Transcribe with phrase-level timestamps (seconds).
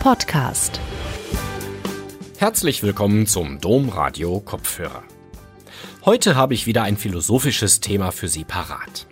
[0.00, 0.80] Podcast.
[2.38, 5.02] Herzlich willkommen zum Domradio Kopfhörer.
[6.06, 9.06] Heute habe ich wieder ein philosophisches Thema für Sie parat.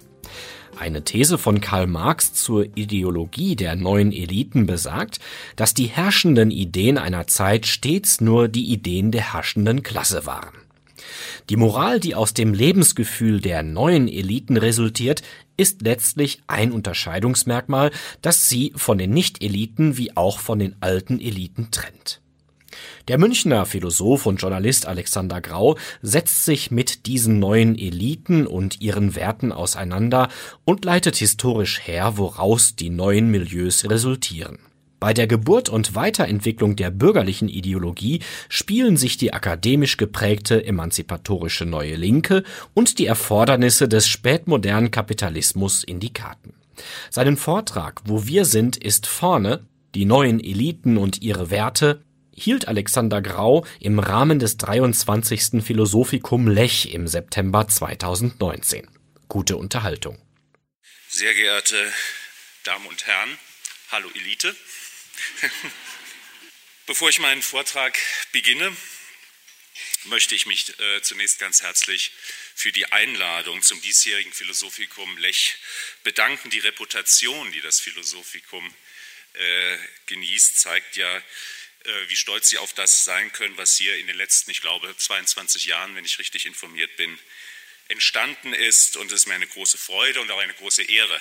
[0.78, 5.20] Eine These von Karl Marx zur Ideologie der neuen Eliten besagt,
[5.56, 10.56] dass die herrschenden Ideen einer Zeit stets nur die Ideen der herrschenden Klasse waren.
[11.50, 15.20] Die Moral, die aus dem Lebensgefühl der neuen Eliten resultiert,
[15.58, 17.90] ist letztlich ein Unterscheidungsmerkmal,
[18.22, 22.22] das sie von den Nicht-Eliten wie auch von den alten Eliten trennt.
[23.08, 29.14] Der Münchner Philosoph und Journalist Alexander Grau setzt sich mit diesen neuen Eliten und ihren
[29.16, 30.28] Werten auseinander
[30.64, 34.58] und leitet historisch her, woraus die neuen Milieus resultieren.
[35.00, 41.94] Bei der Geburt und Weiterentwicklung der bürgerlichen Ideologie spielen sich die akademisch geprägte emanzipatorische Neue
[41.94, 42.42] Linke
[42.74, 46.54] und die Erfordernisse des spätmodernen Kapitalismus in die Karten.
[47.10, 52.02] Seinen Vortrag Wo wir sind ist vorne, die neuen Eliten und ihre Werte
[52.34, 55.62] hielt Alexander Grau im Rahmen des 23.
[55.62, 58.88] Philosophikum Lech im September 2019.
[59.28, 60.18] Gute Unterhaltung.
[61.08, 61.76] Sehr geehrte
[62.64, 63.30] Damen und Herren,
[63.90, 64.54] hallo Elite.
[66.86, 67.98] Bevor ich meinen Vortrag
[68.32, 68.76] beginne,
[70.04, 72.12] möchte ich mich äh, zunächst ganz herzlich
[72.54, 75.56] für die Einladung zum diesjährigen Philosophikum Lech
[76.02, 76.50] bedanken.
[76.50, 78.74] Die Reputation, die das Philosophikum
[79.34, 84.06] äh, genießt, zeigt ja, äh, wie stolz Sie auf das sein können, was hier in
[84.06, 87.18] den letzten, ich glaube, 22 Jahren, wenn ich richtig informiert bin,
[87.88, 88.96] entstanden ist.
[88.96, 91.20] Und es ist mir eine große Freude und auch eine große Ehre,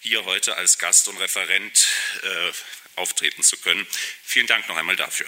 [0.00, 1.86] hier heute als Gast und Referent
[2.22, 2.52] äh,
[2.96, 3.86] auftreten zu können.
[4.24, 5.26] Vielen Dank noch einmal dafür.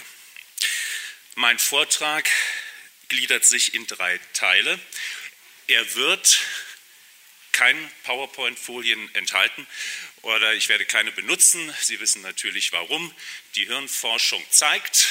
[1.35, 2.29] Mein Vortrag
[3.07, 4.79] gliedert sich in drei Teile.
[5.67, 6.39] Er wird
[7.51, 9.67] keine PowerPoint-Folien enthalten
[10.21, 11.73] oder ich werde keine benutzen.
[11.81, 13.13] Sie wissen natürlich warum.
[13.55, 15.07] Die Hirnforschung zeigt,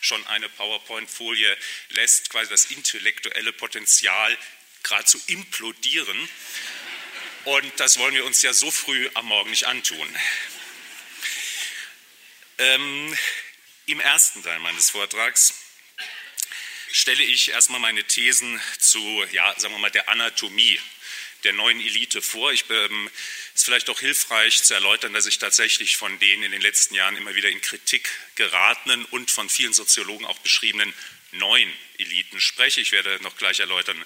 [0.00, 1.56] schon eine PowerPoint-Folie
[1.90, 4.36] lässt quasi das intellektuelle Potenzial
[4.82, 6.28] geradezu implodieren.
[7.44, 10.16] Und das wollen wir uns ja so früh am Morgen nicht antun.
[12.60, 13.16] Ähm,
[13.86, 15.54] Im ersten Teil meines Vortrags
[16.92, 20.78] stelle ich erstmal meine Thesen zu, ja, sagen wir mal, der Anatomie
[21.44, 22.52] der neuen Elite vor.
[22.52, 23.08] Ich ähm,
[23.54, 27.16] ist vielleicht auch hilfreich zu erläutern, dass ich tatsächlich von den in den letzten Jahren
[27.16, 30.92] immer wieder in Kritik geratenen und von vielen Soziologen auch beschriebenen
[31.32, 32.82] neuen Eliten spreche.
[32.82, 34.04] Ich werde noch gleich erläutern,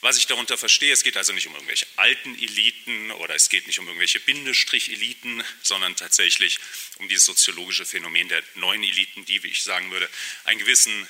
[0.00, 3.66] was ich darunter verstehe, es geht also nicht um irgendwelche alten Eliten oder es geht
[3.66, 6.58] nicht um irgendwelche Bindestrich-Eliten, sondern tatsächlich
[6.96, 10.08] um dieses soziologische Phänomen der neuen Eliten, die, wie ich sagen würde,
[10.44, 11.06] einen gewissen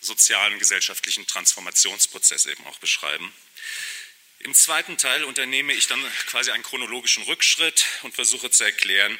[0.00, 3.32] sozialen, gesellschaftlichen Transformationsprozess eben auch beschreiben.
[4.40, 9.18] Im zweiten Teil unternehme ich dann quasi einen chronologischen Rückschritt und versuche zu erklären,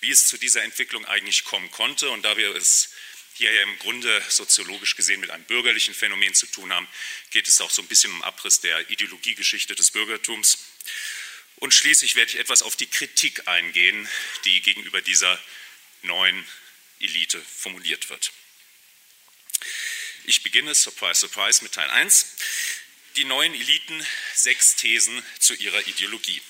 [0.00, 2.10] wie es zu dieser Entwicklung eigentlich kommen konnte.
[2.10, 2.90] Und da wir es
[3.38, 6.88] hier ja im Grunde soziologisch gesehen mit einem bürgerlichen Phänomen zu tun haben,
[7.30, 10.58] geht es auch so ein bisschen um Abriss der Ideologiegeschichte des Bürgertums.
[11.56, 14.08] Und schließlich werde ich etwas auf die Kritik eingehen,
[14.44, 15.40] die gegenüber dieser
[16.02, 16.44] neuen
[16.98, 18.32] Elite formuliert wird.
[20.24, 22.36] Ich beginne, surprise, surprise, mit Teil 1.
[23.16, 26.42] Die neuen Eliten, sechs Thesen zu ihrer Ideologie.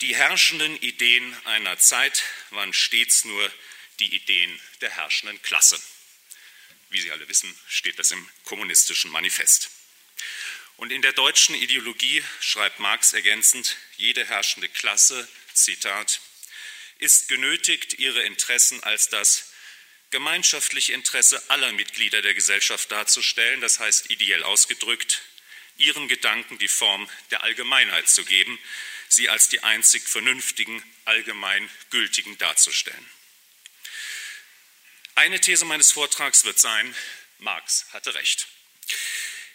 [0.00, 3.52] Die herrschenden Ideen einer Zeit waren stets nur
[4.00, 5.80] die Ideen der herrschenden Klasse.
[6.90, 9.70] Wie Sie alle wissen, steht das im kommunistischen Manifest.
[10.76, 16.20] Und in der deutschen Ideologie schreibt Marx ergänzend, jede herrschende Klasse, Zitat,
[16.98, 19.52] ist genötigt, ihre Interessen als das
[20.10, 25.22] gemeinschaftliche Interesse aller Mitglieder der Gesellschaft darzustellen, das heißt ideell ausgedrückt,
[25.78, 28.58] ihren Gedanken die Form der Allgemeinheit zu geben,
[29.08, 33.06] sie als die einzig vernünftigen, allgemein gültigen darzustellen.
[35.14, 36.94] Eine These meines Vortrags wird sein,
[37.38, 38.46] Marx hatte recht.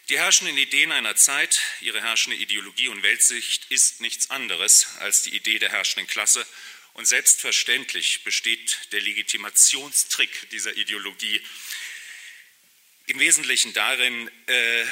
[0.07, 5.35] Die herrschenden Ideen einer Zeit, ihre herrschende Ideologie und Weltsicht ist nichts anderes als die
[5.35, 6.45] Idee der herrschenden Klasse.
[6.93, 11.41] Und selbstverständlich besteht der Legitimationstrick dieser Ideologie
[13.07, 14.85] im Wesentlichen darin, äh,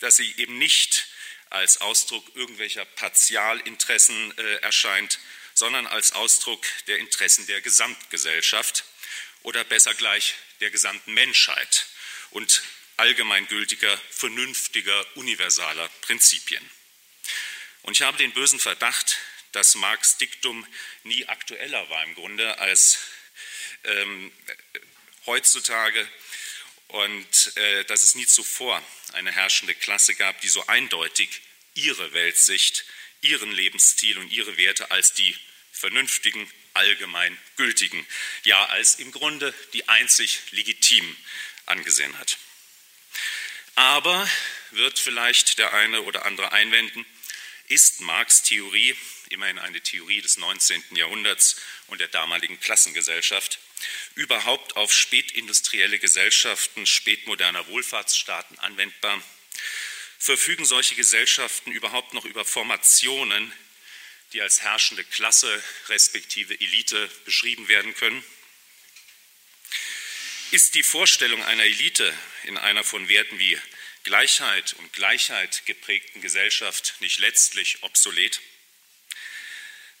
[0.00, 1.08] dass sie eben nicht
[1.48, 5.18] als Ausdruck irgendwelcher Partialinteressen äh, erscheint,
[5.54, 8.84] sondern als Ausdruck der Interessen der Gesamtgesellschaft
[9.42, 11.86] oder besser gleich der gesamten Menschheit
[12.30, 12.62] und
[12.96, 16.68] allgemeingültiger, vernünftiger, universaler Prinzipien.
[17.82, 19.18] Und ich habe den bösen Verdacht,
[19.52, 20.66] dass Marx Diktum
[21.02, 22.98] nie aktueller war im Grunde als
[23.84, 24.30] ähm,
[25.26, 26.08] heutzutage
[26.88, 28.82] und äh, dass es nie zuvor
[29.12, 31.40] eine herrschende Klasse gab, die so eindeutig
[31.74, 32.84] ihre Weltsicht,
[33.22, 35.36] ihren Lebensstil und ihre Werte als die
[35.72, 38.06] vernünftigen, allgemein gültigen,
[38.44, 41.16] ja als im Grunde die einzig legitim
[41.66, 42.38] angesehen hat.
[43.74, 44.28] Aber
[44.72, 47.06] wird vielleicht der eine oder andere einwenden,
[47.68, 48.96] ist Marx Theorie,
[49.28, 50.96] immerhin eine Theorie des 19.
[50.96, 51.56] Jahrhunderts
[51.86, 53.58] und der damaligen Klassengesellschaft,
[54.14, 59.22] überhaupt auf spätindustrielle Gesellschaften spätmoderner Wohlfahrtsstaaten anwendbar?
[60.18, 63.52] Verfügen solche Gesellschaften überhaupt noch über Formationen,
[64.32, 68.24] die als herrschende Klasse respektive Elite beschrieben werden können?
[70.52, 73.58] Ist die Vorstellung einer Elite in einer von Werten wie
[74.02, 78.40] Gleichheit und Gleichheit geprägten Gesellschaft nicht letztlich obsolet?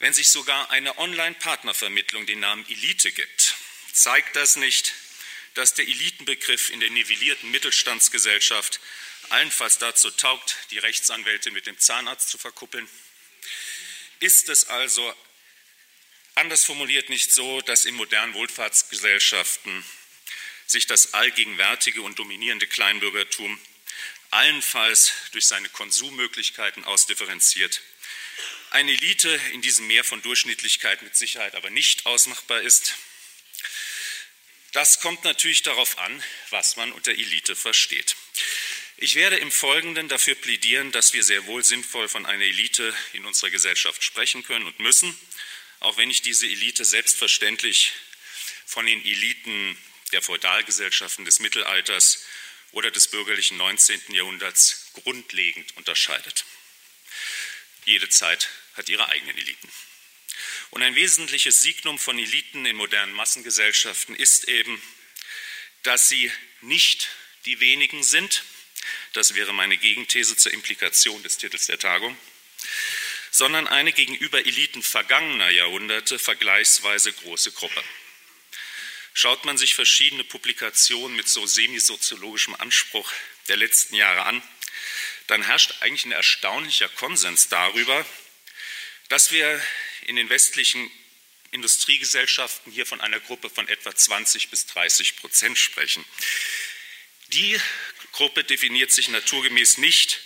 [0.00, 3.54] Wenn sich sogar eine Online-Partnervermittlung den Namen Elite gibt,
[3.92, 4.94] zeigt das nicht,
[5.54, 8.80] dass der Elitenbegriff in der nivellierten Mittelstandsgesellschaft
[9.28, 12.88] allenfalls dazu taugt, die Rechtsanwälte mit dem Zahnarzt zu verkuppeln?
[14.20, 15.14] Ist es also
[16.34, 19.84] anders formuliert nicht so, dass in modernen Wohlfahrtsgesellschaften
[20.66, 23.58] sich das allgegenwärtige und dominierende Kleinbürgertum
[24.30, 27.80] allenfalls durch seine Konsummöglichkeiten ausdifferenziert.
[28.70, 32.94] Eine Elite in diesem Meer von Durchschnittlichkeit mit Sicherheit aber nicht ausmachbar ist.
[34.72, 38.14] Das kommt natürlich darauf an, was man unter Elite versteht.
[39.02, 43.24] Ich werde im Folgenden dafür plädieren, dass wir sehr wohl sinnvoll von einer Elite in
[43.24, 45.18] unserer Gesellschaft sprechen können und müssen,
[45.78, 47.92] auch wenn ich diese Elite selbstverständlich
[48.66, 49.78] von den Eliten
[50.12, 52.26] der Feudalgesellschaften des Mittelalters
[52.72, 54.02] oder des bürgerlichen 19.
[54.08, 56.44] Jahrhunderts grundlegend unterscheidet.
[57.86, 59.72] Jede Zeit hat ihre eigenen Eliten.
[60.68, 64.80] Und ein wesentliches Signum von Eliten in modernen Massengesellschaften ist eben,
[65.84, 66.30] dass sie
[66.60, 67.08] nicht
[67.46, 68.44] die wenigen sind,
[69.12, 72.16] das wäre meine Gegenthese zur Implikation des Titels der Tagung,
[73.30, 77.82] sondern eine gegenüber Eliten vergangener Jahrhunderte vergleichsweise große Gruppe.
[79.12, 83.12] Schaut man sich verschiedene Publikationen mit so semisoziologischem Anspruch
[83.48, 84.42] der letzten Jahre an,
[85.26, 88.04] dann herrscht eigentlich ein erstaunlicher Konsens darüber,
[89.08, 89.62] dass wir
[90.06, 90.90] in den westlichen
[91.52, 96.04] Industriegesellschaften hier von einer Gruppe von etwa 20 bis 30 Prozent sprechen.
[97.28, 97.60] Die
[98.12, 100.20] Gruppe definiert sich naturgemäß nicht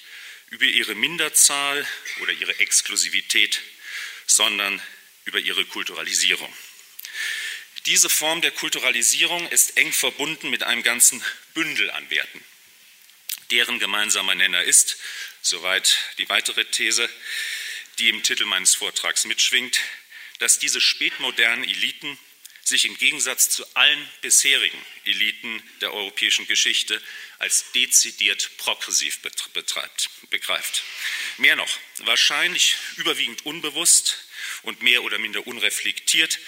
[0.50, 1.86] über ihre Minderzahl
[2.20, 3.60] oder ihre Exklusivität,
[4.26, 4.81] sondern
[5.25, 6.52] über ihre Kulturalisierung.
[7.86, 11.22] Diese Form der Kulturalisierung ist eng verbunden mit einem ganzen
[11.52, 12.42] Bündel an Werten.
[13.50, 14.96] Deren gemeinsamer Nenner ist,
[15.42, 17.10] soweit die weitere These,
[17.98, 19.80] die im Titel meines Vortrags mitschwingt,
[20.38, 22.19] dass diese spätmodernen Eliten
[22.64, 27.00] sich im Gegensatz zu allen bisherigen Eliten der europäischen Geschichte
[27.38, 29.20] als dezidiert progressiv
[29.52, 30.82] betreibt, begreift.
[31.37, 34.26] Mehr noch, wahrscheinlich überwiegend unbewusst
[34.62, 36.38] und mehr oder minder unreflektiert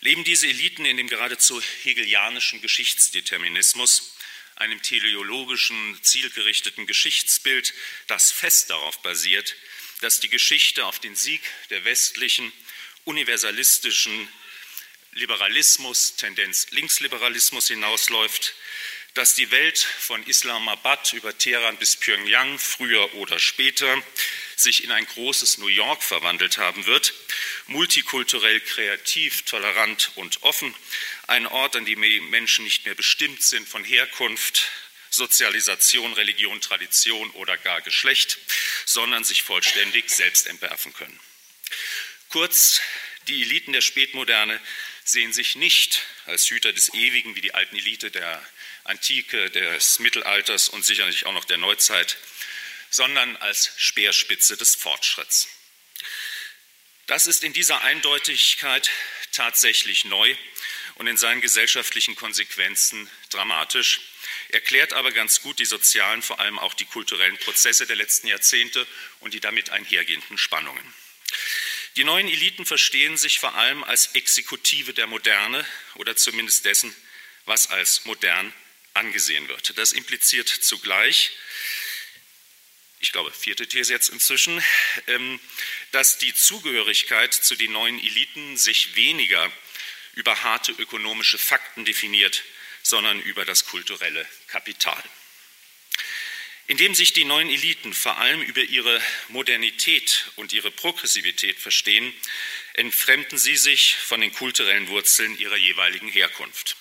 [0.00, 4.14] leben diese Eliten in dem geradezu hegelianischen Geschichtsdeterminismus,
[4.54, 7.74] einem teleologischen, zielgerichteten Geschichtsbild,
[8.06, 9.56] das fest darauf basiert,
[10.00, 12.52] dass die Geschichte auf den Sieg der westlichen,
[13.04, 14.28] universalistischen
[15.16, 18.54] Liberalismus, Tendenz Linksliberalismus hinausläuft,
[19.14, 24.02] dass die Welt von Islamabad über Teheran bis Pyongyang früher oder später
[24.56, 27.14] sich in ein großes New York verwandelt haben wird,
[27.66, 30.74] multikulturell, kreativ, tolerant und offen,
[31.28, 34.70] ein Ort, an dem Menschen nicht mehr bestimmt sind von Herkunft,
[35.08, 38.36] Sozialisation, Religion, Tradition oder gar Geschlecht,
[38.84, 41.18] sondern sich vollständig selbst entwerfen können.
[42.28, 42.82] Kurz,
[43.28, 44.60] die Eliten der Spätmoderne
[45.06, 48.44] sehen sich nicht als Hüter des Ewigen wie die alten Elite der
[48.84, 52.16] Antike, des Mittelalters und sicherlich auch noch der Neuzeit,
[52.90, 55.48] sondern als Speerspitze des Fortschritts.
[57.06, 58.90] Das ist in dieser Eindeutigkeit
[59.30, 60.34] tatsächlich neu
[60.96, 64.00] und in seinen gesellschaftlichen Konsequenzen dramatisch,
[64.48, 68.86] erklärt aber ganz gut die sozialen, vor allem auch die kulturellen Prozesse der letzten Jahrzehnte
[69.20, 70.94] und die damit einhergehenden Spannungen.
[71.96, 76.94] Die neuen Eliten verstehen sich vor allem als Exekutive der Moderne oder zumindest dessen,
[77.46, 78.52] was als modern
[78.92, 79.78] angesehen wird.
[79.78, 81.32] Das impliziert zugleich,
[83.00, 84.62] ich glaube, vierte These jetzt inzwischen,
[85.06, 85.40] ähm,
[85.92, 89.50] dass die Zugehörigkeit zu den neuen Eliten sich weniger
[90.14, 92.42] über harte ökonomische Fakten definiert,
[92.82, 95.02] sondern über das kulturelle Kapital.
[96.68, 102.12] Indem sich die neuen Eliten vor allem über ihre Modernität und ihre Progressivität verstehen,
[102.74, 106.76] entfremden sie sich von den kulturellen Wurzeln ihrer jeweiligen Herkunft.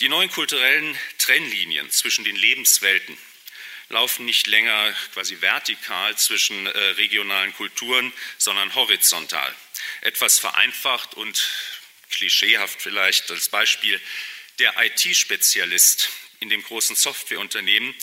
[0.00, 3.16] Die neuen kulturellen Trennlinien zwischen den Lebenswelten
[3.88, 9.54] laufen nicht länger quasi vertikal zwischen äh, regionalen Kulturen, sondern horizontal.
[10.00, 11.40] Etwas vereinfacht und
[12.10, 14.00] klischeehaft vielleicht als Beispiel,
[14.58, 16.08] der IT-Spezialist
[16.40, 17.94] in dem großen Softwareunternehmen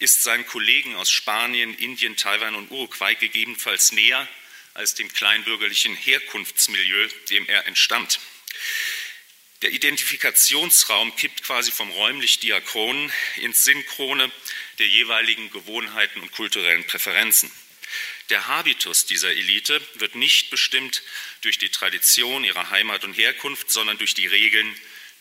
[0.00, 4.26] ist seinen Kollegen aus Spanien, Indien, Taiwan und Uruguay gegebenenfalls näher
[4.74, 8.18] als dem kleinbürgerlichen Herkunftsmilieu, dem er entstammt.
[9.62, 14.32] Der Identifikationsraum kippt quasi vom räumlich-diachronen ins Synchrone
[14.78, 17.52] der jeweiligen Gewohnheiten und kulturellen Präferenzen.
[18.30, 21.02] Der Habitus dieser Elite wird nicht bestimmt
[21.42, 24.74] durch die Tradition ihrer Heimat und Herkunft, sondern durch die Regeln,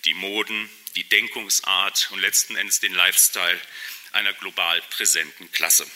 [0.05, 3.59] die Moden, die Denkungsart und letzten Endes den Lifestyle
[4.12, 5.89] einer global präsenten Klasse.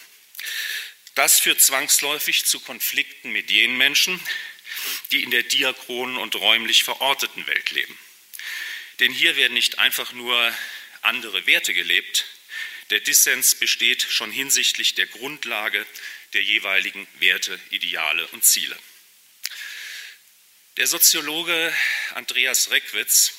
[1.15, 4.19] Das führt zwangsläufig zu Konflikten mit jenen Menschen,
[5.11, 7.97] die in der diachronen und räumlich verorteten Welt leben.
[8.99, 10.55] Denn hier werden nicht einfach nur
[11.01, 12.25] andere Werte gelebt,
[12.89, 15.85] der Dissens besteht schon hinsichtlich der Grundlage
[16.33, 18.77] der jeweiligen Werte, Ideale und Ziele.
[20.77, 21.75] Der Soziologe
[22.13, 23.33] Andreas Reckwitz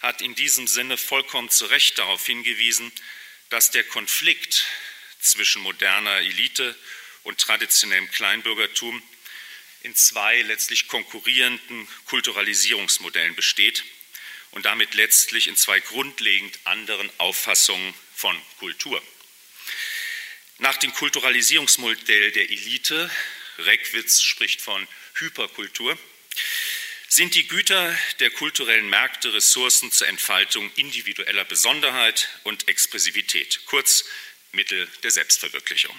[0.00, 2.92] hat in diesem Sinne vollkommen zu Recht darauf hingewiesen,
[3.54, 4.66] dass der Konflikt
[5.20, 6.76] zwischen moderner Elite
[7.22, 9.00] und traditionellem Kleinbürgertum
[9.82, 13.84] in zwei letztlich konkurrierenden Kulturalisierungsmodellen besteht
[14.50, 19.00] und damit letztlich in zwei grundlegend anderen Auffassungen von Kultur.
[20.58, 23.08] Nach dem Kulturalisierungsmodell der Elite,
[23.58, 24.84] Reckwitz spricht von
[25.14, 25.96] Hyperkultur,
[27.14, 34.04] sind die Güter der kulturellen Märkte Ressourcen zur Entfaltung individueller Besonderheit und Expressivität, kurz
[34.50, 35.94] Mittel der Selbstverwirklichung.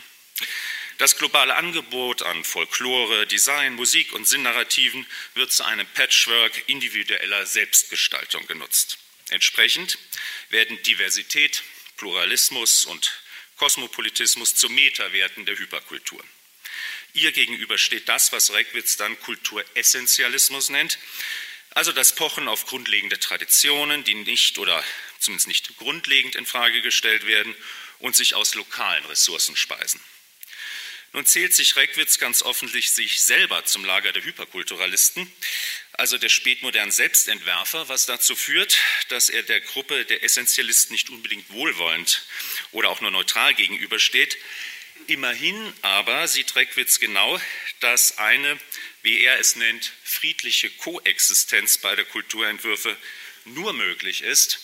[0.97, 5.05] Das globale Angebot an Folklore, Design, Musik und Sinnnarrativen
[5.35, 8.97] wird zu einem Patchwork individueller Selbstgestaltung genutzt.
[9.29, 9.97] Entsprechend
[10.49, 11.63] werden Diversität,
[11.95, 13.21] Pluralismus und
[13.55, 16.21] Kosmopolitismus zu Metawerten der Hyperkultur.
[17.15, 20.99] Ihr gegenüber steht das, was Reckwitz dann Kulturessentialismus nennt,
[21.69, 24.83] also das Pochen auf grundlegende Traditionen, die nicht oder
[25.19, 27.55] zumindest nicht grundlegend in Frage gestellt werden
[27.99, 30.01] und sich aus lokalen Ressourcen speisen.
[31.13, 35.31] Nun zählt sich Reckwitz ganz offensichtlich sich selber zum Lager der Hyperkulturalisten,
[35.93, 38.75] also der spätmodernen Selbstentwerfer, was dazu führt,
[39.07, 42.25] dass er der Gruppe der Essentialisten nicht unbedingt wohlwollend
[42.73, 44.37] oder auch nur neutral gegenübersteht.
[45.07, 47.39] Immerhin aber sieht Reckwitz genau,
[47.79, 48.59] dass eine,
[49.03, 52.97] wie er es nennt, friedliche Koexistenz beider Kulturentwürfe
[53.45, 54.59] nur möglich ist,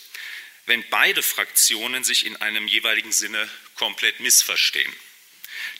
[0.66, 4.92] wenn beide Fraktionen sich in einem jeweiligen Sinne komplett missverstehen.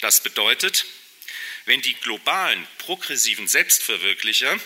[0.01, 0.87] Das bedeutet,
[1.65, 4.59] wenn die globalen progressiven Selbstverwirklicher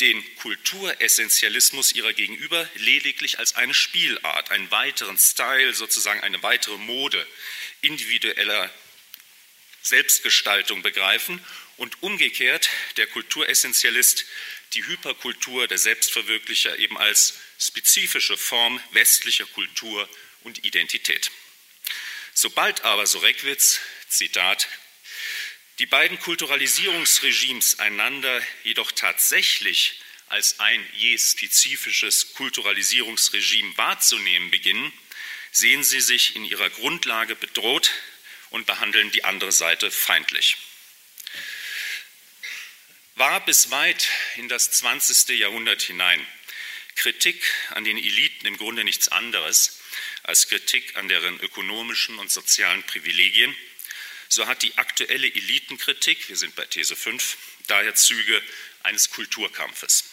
[0.00, 7.26] den Kulturessentialismus ihrer Gegenüber lediglich als eine Spielart, einen weiteren Style, sozusagen eine weitere Mode
[7.82, 8.72] individueller
[9.82, 11.44] Selbstgestaltung begreifen
[11.76, 14.24] und umgekehrt der Kulturessentialist
[14.74, 20.08] die Hyperkultur der Selbstverwirklicher eben als spezifische Form westlicher Kultur
[20.44, 21.30] und Identität.
[22.34, 24.68] Sobald aber, so Reckwitz, Zitat,
[25.78, 34.92] die beiden Kulturalisierungsregimes einander jedoch tatsächlich als ein je spezifisches Kulturalisierungsregime wahrzunehmen beginnen,
[35.50, 37.90] sehen sie sich in ihrer Grundlage bedroht
[38.52, 40.56] und behandeln die andere Seite feindlich.
[43.16, 45.38] War bis weit in das 20.
[45.38, 46.26] Jahrhundert hinein
[46.94, 49.80] Kritik an den Eliten im Grunde nichts anderes
[50.22, 53.56] als Kritik an deren ökonomischen und sozialen Privilegien,
[54.28, 58.42] so hat die aktuelle Elitenkritik, wir sind bei These 5, daher Züge
[58.82, 60.04] eines Kulturkampfes.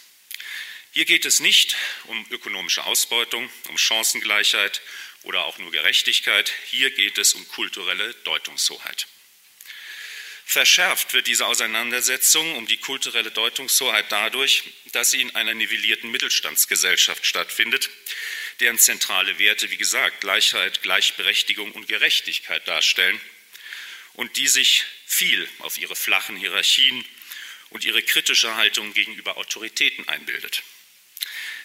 [0.91, 4.81] Hier geht es nicht um ökonomische Ausbeutung, um Chancengleichheit
[5.23, 6.51] oder auch nur Gerechtigkeit.
[6.69, 9.07] Hier geht es um kulturelle Deutungshoheit.
[10.45, 17.23] Verschärft wird diese Auseinandersetzung um die kulturelle Deutungshoheit dadurch, dass sie in einer nivellierten Mittelstandsgesellschaft
[17.23, 17.91] stattfindet,
[18.59, 23.21] deren zentrale Werte, wie gesagt, Gleichheit, Gleichberechtigung und Gerechtigkeit darstellen
[24.13, 27.05] und die sich viel auf ihre flachen Hierarchien
[27.69, 30.63] und ihre kritische Haltung gegenüber Autoritäten einbildet.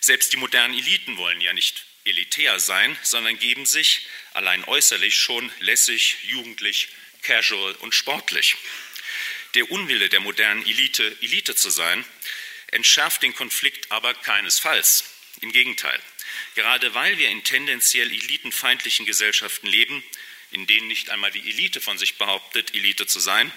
[0.01, 5.51] Selbst die modernen Eliten wollen ja nicht elitär sein, sondern geben sich allein äußerlich schon
[5.61, 6.89] lässig, jugendlich,
[7.23, 8.57] casual und sportlich.
[9.55, 12.05] Der Unwille der modernen Elite, Elite zu sein,
[12.69, 15.05] entschärft den Konflikt aber keinesfalls.
[15.41, 16.01] Im Gegenteil.
[16.55, 20.03] Gerade weil wir in tendenziell elitenfeindlichen Gesellschaften leben,
[20.53, 23.53] in denen nicht einmal die Elite von sich behauptet, Elite zu sein,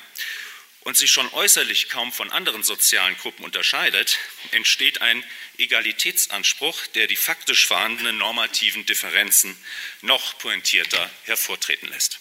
[0.88, 4.18] und sich schon äußerlich kaum von anderen sozialen Gruppen unterscheidet,
[4.52, 5.22] entsteht ein
[5.58, 9.62] Egalitätsanspruch, der die faktisch vorhandenen normativen Differenzen
[10.00, 12.20] noch pointierter hervortreten lässt.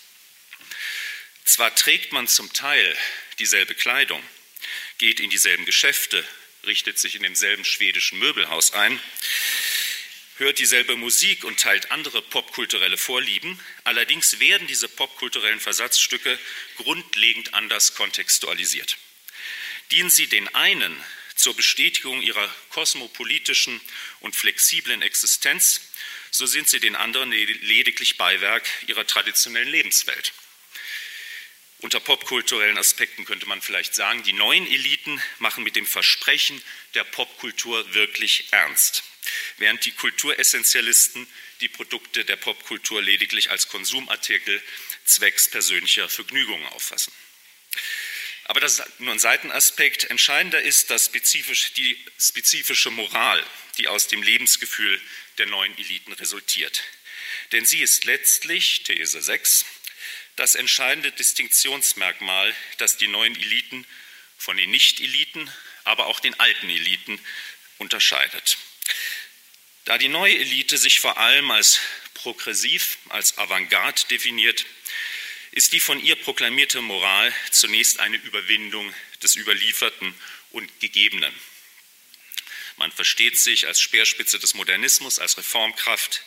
[1.44, 2.96] Zwar trägt man zum Teil
[3.38, 4.20] dieselbe Kleidung,
[4.99, 6.26] geht in dieselben Geschäfte,
[6.66, 9.00] richtet sich in demselben schwedischen Möbelhaus ein,
[10.38, 13.60] hört dieselbe Musik und teilt andere popkulturelle Vorlieben.
[13.84, 16.38] Allerdings werden diese popkulturellen Versatzstücke
[16.76, 18.96] grundlegend anders kontextualisiert.
[19.90, 20.96] Dienen sie den einen
[21.36, 23.80] zur Bestätigung ihrer kosmopolitischen
[24.20, 25.80] und flexiblen Existenz,
[26.30, 30.32] so sind sie den anderen lediglich Beiwerk ihrer traditionellen Lebenswelt.
[31.78, 36.60] Unter popkulturellen Aspekten könnte man vielleicht sagen, die neuen Eliten machen mit dem Versprechen
[36.94, 39.04] der Popkultur wirklich ernst,
[39.59, 41.26] während die Kulturessentialisten
[41.61, 44.62] die Produkte der Popkultur lediglich als Konsumartikel
[45.04, 47.12] zwecks persönlicher Vergnügungen auffassen.
[48.45, 50.04] Aber das ist nur ein Seitenaspekt.
[50.04, 53.45] Entscheidender ist dass spezifisch, die spezifische Moral,
[53.78, 55.00] die aus dem Lebensgefühl
[55.38, 56.83] der neuen Eliten resultiert.
[57.52, 59.64] Denn sie ist letztlich, These 6,
[60.37, 63.87] das entscheidende Distinktionsmerkmal, das die neuen Eliten
[64.38, 65.50] von den Nicht-Eliten,
[65.85, 67.18] aber auch den alten Eliten
[67.78, 68.59] unterscheidet.
[69.84, 71.80] Da die neue Elite sich vor allem als
[72.14, 74.66] progressiv, als Avantgarde definiert,
[75.52, 80.14] ist die von ihr proklamierte Moral zunächst eine Überwindung des Überlieferten
[80.50, 81.32] und Gegebenen.
[82.76, 86.22] Man versteht sich als Speerspitze des Modernismus, als Reformkraft,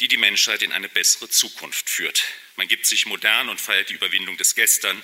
[0.00, 2.22] die die Menschheit in eine bessere Zukunft führt.
[2.56, 5.02] Man gibt sich modern und feiert die Überwindung des Gestern.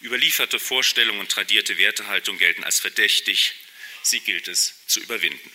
[0.00, 3.54] Überlieferte Vorstellungen und tradierte Wertehaltung gelten als verdächtig.
[4.02, 5.50] Sie gilt es zu überwinden.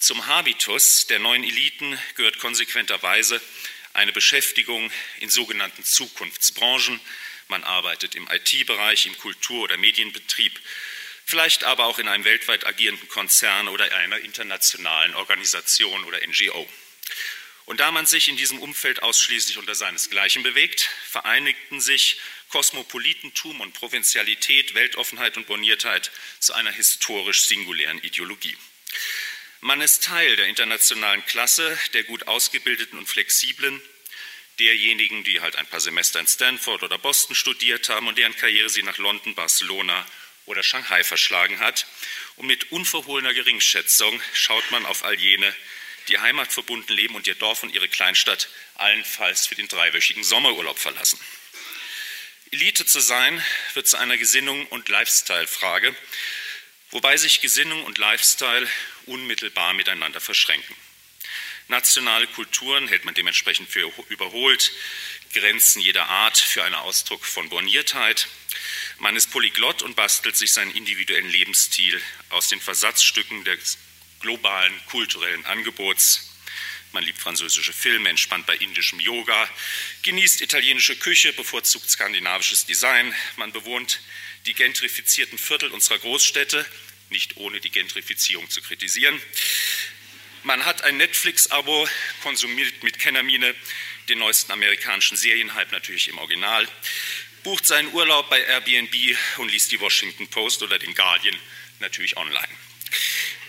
[0.00, 3.40] Zum Habitus der neuen Eliten gehört konsequenterweise
[3.94, 7.00] eine Beschäftigung in sogenannten Zukunftsbranchen.
[7.48, 10.60] Man arbeitet im IT-Bereich, im Kultur- oder Medienbetrieb,
[11.24, 16.68] vielleicht aber auch in einem weltweit agierenden Konzern oder einer internationalen Organisation oder NGO.
[17.64, 23.74] Und da man sich in diesem Umfeld ausschließlich unter seinesgleichen bewegt, vereinigten sich Kosmopolitentum und
[23.74, 28.56] Provinzialität, Weltoffenheit und Boniertheit zu einer historisch singulären Ideologie.
[29.60, 33.82] Man ist Teil der internationalen Klasse, der gut ausgebildeten und flexiblen,
[34.60, 38.68] derjenigen, die halt ein paar Semester in Stanford oder Boston studiert haben und deren Karriere
[38.68, 40.06] sie nach London, Barcelona
[40.46, 41.86] oder Shanghai verschlagen hat.
[42.36, 45.54] Und mit unverhohlener Geringschätzung schaut man auf all jene,
[46.06, 51.18] die heimatverbunden leben und ihr Dorf und ihre Kleinstadt allenfalls für den dreiwöchigen Sommerurlaub verlassen.
[52.52, 53.42] Elite zu sein
[53.74, 55.94] wird zu einer Gesinnung und Lifestyle-Frage,
[56.90, 58.68] wobei sich Gesinnung und Lifestyle
[59.08, 60.76] unmittelbar miteinander verschränken.
[61.68, 64.72] Nationale Kulturen hält man dementsprechend für überholt,
[65.34, 68.28] Grenzen jeder Art für einen Ausdruck von Borniertheit.
[68.98, 73.76] Man ist polyglott und bastelt sich seinen individuellen Lebensstil aus den Versatzstücken des
[74.20, 76.34] globalen kulturellen Angebots.
[76.92, 79.48] Man liebt französische Filme, entspannt bei indischem Yoga,
[80.02, 83.14] genießt italienische Küche, bevorzugt skandinavisches Design.
[83.36, 84.00] Man bewohnt
[84.46, 86.64] die gentrifizierten Viertel unserer Großstädte
[87.10, 89.20] nicht ohne die Gentrifizierung zu kritisieren.
[90.44, 91.88] Man hat ein Netflix-Abo,
[92.22, 93.54] konsumiert mit Kennermine
[94.08, 96.66] den neuesten amerikanischen Serienhype natürlich im Original,
[97.42, 98.94] bucht seinen Urlaub bei Airbnb
[99.38, 101.36] und liest die Washington Post oder den Guardian
[101.80, 102.48] natürlich online.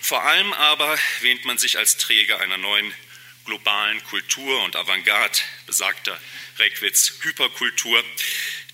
[0.02, 2.94] Vor allem aber wähnt man sich als Träger einer neuen
[3.46, 6.20] globalen Kultur und Avantgarde, besagter
[6.58, 8.04] Reckwitz Hyperkultur,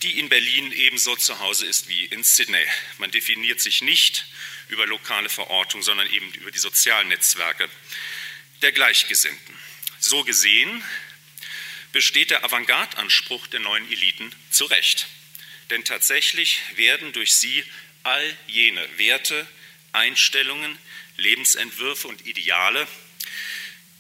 [0.02, 2.66] die in Berlin ebenso zu Hause ist wie in Sydney.
[2.98, 4.26] Man definiert sich nicht
[4.70, 7.70] über lokale Verortung, sondern eben über die sozialen Netzwerke
[8.62, 9.58] der Gleichgesinnten.
[10.00, 10.84] So gesehen
[11.92, 15.08] besteht der Avantgarde-Anspruch der neuen Eliten zu Recht.
[15.70, 17.64] Denn tatsächlich werden durch sie
[18.04, 19.48] all jene Werte,
[19.94, 20.78] Einstellungen,
[21.18, 22.88] Lebensentwürfe und Ideale,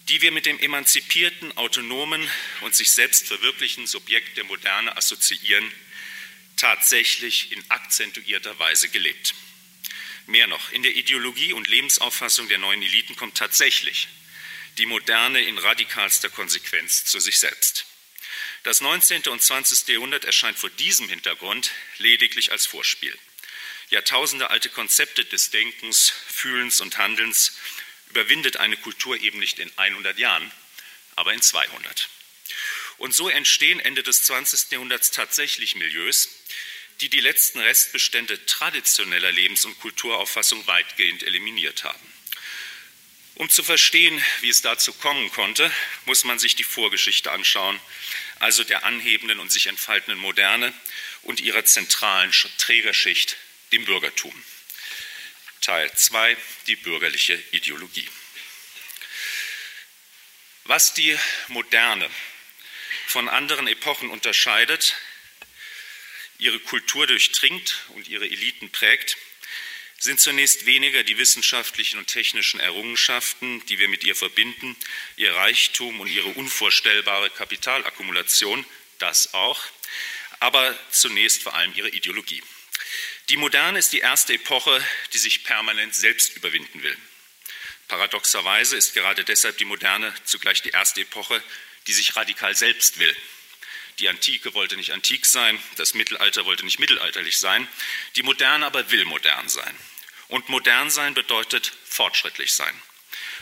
[0.09, 2.29] die wir mit dem emanzipierten, autonomen
[2.61, 5.71] und sich selbst verwirklichen Subjekt der Moderne assoziieren,
[6.57, 9.33] tatsächlich in akzentuierter Weise gelebt.
[10.27, 14.07] Mehr noch, in der Ideologie und Lebensauffassung der neuen Eliten kommt tatsächlich
[14.77, 17.85] die Moderne in radikalster Konsequenz zu sich selbst.
[18.63, 19.27] Das 19.
[19.27, 19.87] und 20.
[19.89, 23.15] Jahrhundert erscheint vor diesem Hintergrund lediglich als Vorspiel.
[23.89, 27.57] Jahrtausende alte Konzepte des Denkens, Fühlens und Handelns
[28.09, 30.51] überwindet eine Kultur eben nicht in 100 Jahren,
[31.15, 32.09] aber in 200.
[32.97, 34.71] Und so entstehen Ende des 20.
[34.71, 36.29] Jahrhunderts tatsächlich Milieus,
[37.01, 42.13] die die letzten Restbestände traditioneller Lebens- und Kulturauffassung weitgehend eliminiert haben.
[43.35, 45.69] Um zu verstehen, wie es dazu kommen konnte,
[46.05, 47.79] muss man sich die Vorgeschichte anschauen,
[48.39, 50.73] also der anhebenden und sich entfaltenden Moderne
[51.23, 53.35] und ihrer zentralen Trägerschicht,
[53.73, 54.33] dem Bürgertum.
[55.59, 58.07] Teil 2, die bürgerliche Ideologie.
[60.63, 61.17] Was die
[61.49, 62.09] Moderne
[63.07, 64.95] von anderen Epochen unterscheidet,
[66.37, 69.17] ihre Kultur durchdringt und ihre Eliten prägt,
[69.99, 74.75] sind zunächst weniger die wissenschaftlichen und technischen Errungenschaften, die wir mit ihr verbinden,
[75.15, 78.65] ihr Reichtum und ihre unvorstellbare Kapitalakkumulation,
[78.99, 79.61] das auch,
[80.39, 82.43] aber zunächst vor allem ihre Ideologie.
[83.29, 86.95] Die Moderne ist die erste Epoche, die sich permanent selbst überwinden will.
[87.87, 91.41] Paradoxerweise ist gerade deshalb die Moderne zugleich die erste Epoche,
[91.87, 93.15] die sich radikal selbst will.
[93.99, 97.67] Die Antike wollte nicht antik sein, das Mittelalter wollte nicht mittelalterlich sein,
[98.15, 99.75] die Moderne aber will modern sein.
[100.27, 102.81] Und modern sein bedeutet fortschrittlich sein.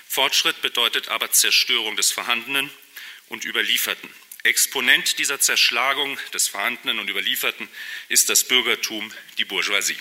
[0.08, 2.70] Fortschritt bedeutet aber Zerstörung des Vorhandenen
[3.30, 4.14] und Überlieferten.
[4.44, 7.70] Exponent dieser Zerschlagung des Vorhandenen und Überlieferten
[8.10, 9.98] ist das Bürgertum, die Bourgeoisie.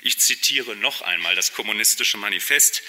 [0.00, 2.82] Ich zitiere noch einmal das kommunistische Manifest,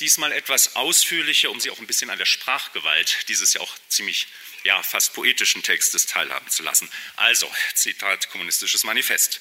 [0.00, 4.26] diesmal etwas ausführlicher, um Sie auch ein bisschen an der Sprachgewalt dieses ja auch ziemlich
[4.64, 6.90] ja, fast poetischen Textes teilhaben zu lassen.
[7.16, 9.40] Also, Zitat kommunistisches Manifest.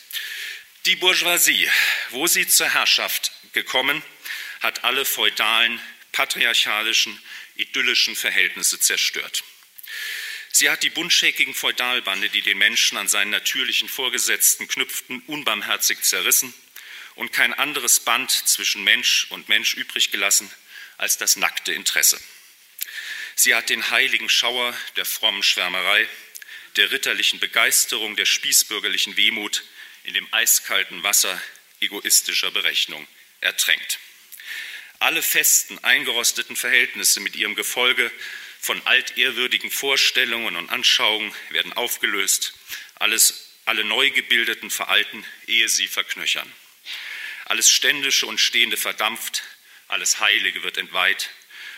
[0.85, 1.69] Die Bourgeoisie,
[2.11, 4.01] wo sie zur Herrschaft gekommen,
[4.61, 7.21] hat alle feudalen, patriarchalischen,
[7.55, 9.43] idyllischen Verhältnisse zerstört.
[10.51, 16.53] Sie hat die buntschäkigen Feudalbande, die den Menschen an seinen natürlichen Vorgesetzten knüpften, unbarmherzig zerrissen
[17.19, 20.49] und kein anderes Band zwischen Mensch und Mensch übrig gelassen
[20.97, 22.17] als das nackte Interesse.
[23.35, 26.07] Sie hat den heiligen Schauer der frommen Schwärmerei,
[26.77, 29.65] der ritterlichen Begeisterung, der spießbürgerlichen Wehmut
[30.05, 31.41] in dem eiskalten Wasser
[31.81, 33.05] egoistischer Berechnung
[33.41, 33.99] ertränkt.
[34.99, 38.09] Alle festen, eingerosteten Verhältnisse mit ihrem Gefolge
[38.61, 42.53] von altehrwürdigen Vorstellungen und Anschauungen werden aufgelöst,
[42.95, 46.49] alles, alle neu gebildeten veralten, ehe sie verknöchern.
[47.49, 49.41] Alles Ständische und Stehende verdampft,
[49.87, 51.31] alles Heilige wird entweiht,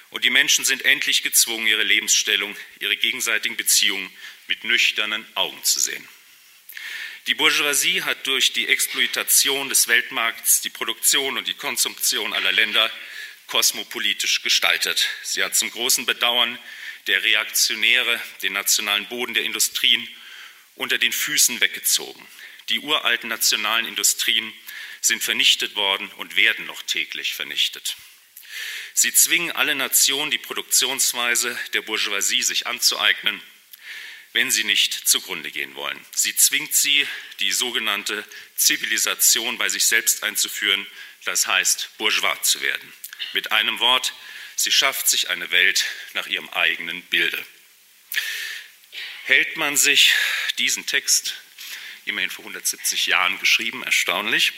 [0.10, 4.12] und die Menschen sind endlich gezwungen, ihre Lebensstellung, ihre gegenseitigen Beziehungen
[4.48, 6.06] mit nüchternen Augen zu sehen.
[7.28, 12.92] Die Bourgeoisie hat durch die Exploitation des Weltmarkts die Produktion und die Konsumption aller Länder
[13.48, 15.08] kosmopolitisch gestaltet.
[15.24, 16.60] Sie hat zum großen Bedauern
[17.08, 20.06] der Reaktionäre den nationalen Boden der Industrien
[20.76, 22.28] unter den Füßen weggezogen.
[22.68, 24.54] Die uralten nationalen Industrien
[25.02, 27.98] sind vernichtet worden und werden noch täglich vernichtet.
[28.94, 33.42] Sie zwingen alle Nationen, die Produktionsweise der Bourgeoisie sich anzueignen,
[34.34, 36.00] wenn sie nicht zugrunde gehen wollen.
[36.16, 37.08] Sie zwingt sie,
[37.40, 40.86] die sogenannte Zivilisation bei sich selbst einzuführen,
[41.26, 42.94] das heißt bourgeois zu werden.
[43.34, 44.14] Mit einem Wort,
[44.56, 47.44] sie schafft sich eine Welt nach ihrem eigenen Bilde.
[49.24, 50.14] Hält man sich
[50.58, 51.36] diesen Text,
[52.06, 54.54] immerhin vor 170 Jahren geschrieben, erstaunlich,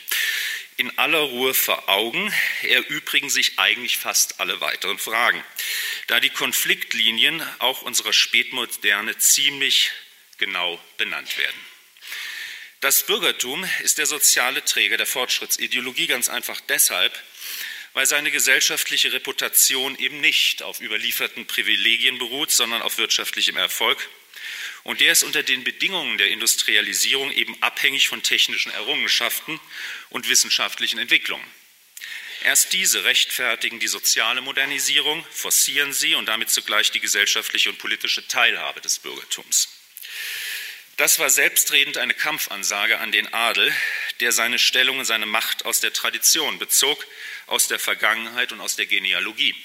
[0.77, 5.43] in aller Ruhe vor Augen, erübrigen sich eigentlich fast alle weiteren Fragen,
[6.07, 9.91] da die Konfliktlinien auch unserer Spätmoderne ziemlich
[10.37, 11.59] genau benannt werden.
[12.81, 17.17] Das Bürgertum ist der soziale Träger der Fortschrittsideologie ganz einfach deshalb,
[17.93, 24.09] weil seine gesellschaftliche Reputation eben nicht auf überlieferten Privilegien beruht, sondern auf wirtschaftlichem Erfolg
[24.83, 29.59] und der ist unter den Bedingungen der Industrialisierung eben abhängig von technischen Errungenschaften
[30.09, 31.45] und wissenschaftlichen Entwicklungen.
[32.43, 38.27] Erst diese rechtfertigen die soziale Modernisierung, forcieren sie und damit zugleich die gesellschaftliche und politische
[38.27, 39.69] Teilhabe des Bürgertums.
[40.97, 43.73] Das war selbstredend eine Kampfansage an den Adel,
[44.19, 47.07] der seine Stellung und seine Macht aus der Tradition bezog,
[47.47, 49.55] aus der Vergangenheit und aus der Genealogie.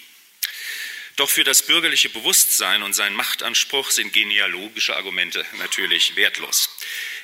[1.19, 6.71] Doch für das bürgerliche Bewusstsein und seinen Machtanspruch sind genealogische Argumente natürlich wertlos.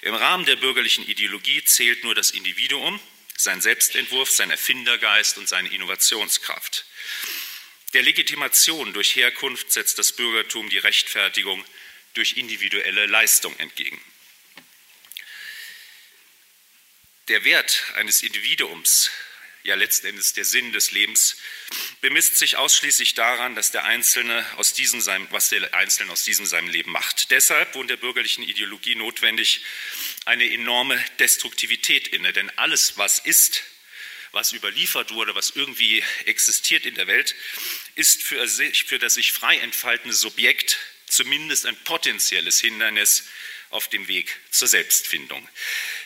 [0.02, 2.98] Im Rahmen der bürgerlichen Ideologie zählt nur das Individuum,
[3.36, 6.84] sein Selbstentwurf, sein Erfindergeist und seine Innovationskraft.
[7.92, 11.64] Der Legitimation durch Herkunft setzt das Bürgertum die Rechtfertigung
[12.14, 14.02] durch individuelle Leistung entgegen.
[17.28, 19.12] Der Wert eines Individuums
[19.64, 21.36] ja letzten Endes der Sinn des Lebens,
[22.02, 26.44] bemisst sich ausschließlich daran, dass der Einzelne aus diesem seinem, was der Einzelne aus diesem
[26.44, 27.30] seinem Leben macht.
[27.30, 29.62] Deshalb wohnt der bürgerlichen Ideologie notwendig
[30.26, 33.62] eine enorme Destruktivität inne, denn alles, was ist,
[34.32, 37.34] was überliefert wurde, was irgendwie existiert in der Welt,
[37.94, 43.24] ist für, sich, für das sich frei entfaltende Subjekt zumindest ein potenzielles Hindernis
[43.70, 45.48] auf dem Weg zur Selbstfindung.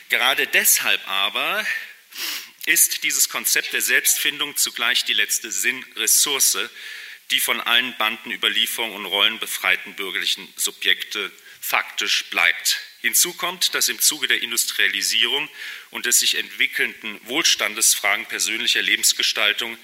[0.07, 1.65] Gerade deshalb aber
[2.65, 6.69] ist dieses Konzept der Selbstfindung zugleich die letzte Sinnressource,
[7.31, 12.79] die von allen Bandenüberlieferungen und Rollen befreiten bürgerlichen Subjekte faktisch bleibt.
[13.01, 15.49] Hinzu kommt, dass im Zuge der Industrialisierung
[15.89, 19.77] und des sich entwickelnden Wohlstandes Fragen persönlicher Lebensgestaltung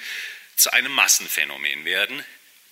[0.56, 2.24] zu einem Massenphänomen werden,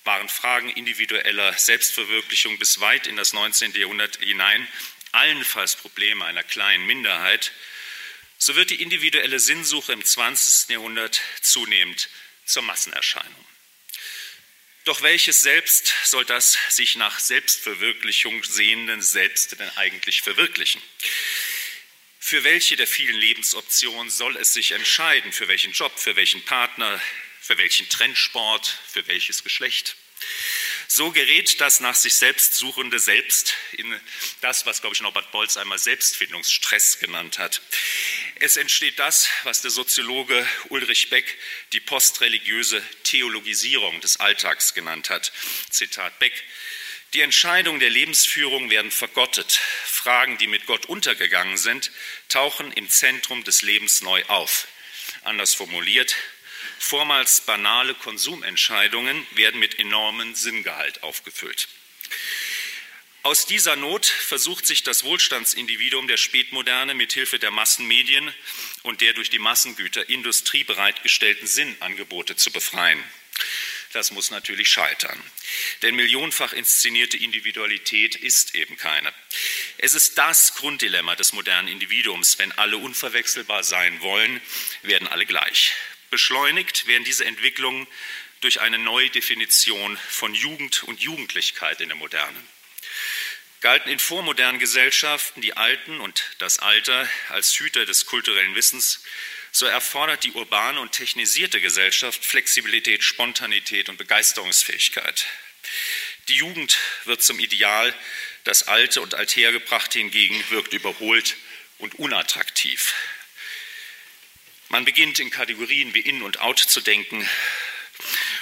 [0.04, 3.74] waren Fragen individueller Selbstverwirklichung bis weit in das 19.
[3.74, 4.68] Jahrhundert hinein
[5.14, 7.52] allenfalls Probleme einer kleinen Minderheit,
[8.46, 10.72] so wird die individuelle Sinnsuche im 20.
[10.72, 12.10] Jahrhundert zunehmend
[12.44, 13.46] zur Massenerscheinung.
[14.84, 20.82] Doch welches Selbst soll das sich nach Selbstverwirklichung sehenden Selbst denn eigentlich verwirklichen?
[22.20, 25.32] Für welche der vielen Lebensoptionen soll es sich entscheiden?
[25.32, 27.02] Für welchen Job, für welchen Partner,
[27.40, 29.96] für welchen Trendsport, für welches Geschlecht?
[30.96, 34.00] So gerät das nach sich selbst suchende Selbst in
[34.42, 37.64] das, was, glaube ich, Norbert Bolz einmal Selbstfindungsstress genannt hat.
[38.36, 41.26] Es entsteht das, was der Soziologe Ulrich Beck
[41.72, 45.34] die postreligiöse Theologisierung des Alltags genannt hat.
[45.72, 46.44] Zitat Beck.
[47.16, 49.60] Die Entscheidungen der Lebensführung werden vergottet.
[49.86, 51.90] Fragen, die mit Gott untergegangen sind,
[52.30, 54.68] tauchen im Zentrum des Lebens neu auf.
[55.24, 56.16] Anders formuliert,
[56.80, 61.68] Vormals banale Konsumentscheidungen werden mit enormem Sinngehalt aufgefüllt.
[63.24, 68.34] Aus dieser Not versucht sich das Wohlstandsindividuum der Spätmoderne mit Hilfe der Massenmedien
[68.82, 73.02] und der durch die Massengüterindustrie bereitgestellten Sinnangebote zu befreien.
[73.94, 75.24] Das muss natürlich scheitern.
[75.84, 79.14] Denn millionenfach inszenierte Individualität ist eben keine.
[79.78, 82.40] Es ist das Grunddilemma des modernen Individuums.
[82.40, 84.42] Wenn alle unverwechselbar sein wollen,
[84.82, 85.74] werden alle gleich.
[86.14, 87.88] Beschleunigt werden diese Entwicklungen
[88.42, 92.40] durch eine neue Definition von Jugend und Jugendlichkeit in der Moderne.
[93.62, 99.04] Galten in vormodernen Gesellschaften die Alten und das Alter als Hüter des kulturellen Wissens,
[99.52, 105.26] so erfordert die urbane und technisierte Gesellschaft Flexibilität, Spontanität und Begeisterungsfähigkeit.
[106.28, 107.92] Die Jugend wird zum Ideal,
[108.44, 111.38] das Alte und Althergebrachte hingegen wirkt überholt
[111.80, 112.94] und unattraktiv.
[114.74, 117.30] Man beginnt in Kategorien wie in und out zu denken,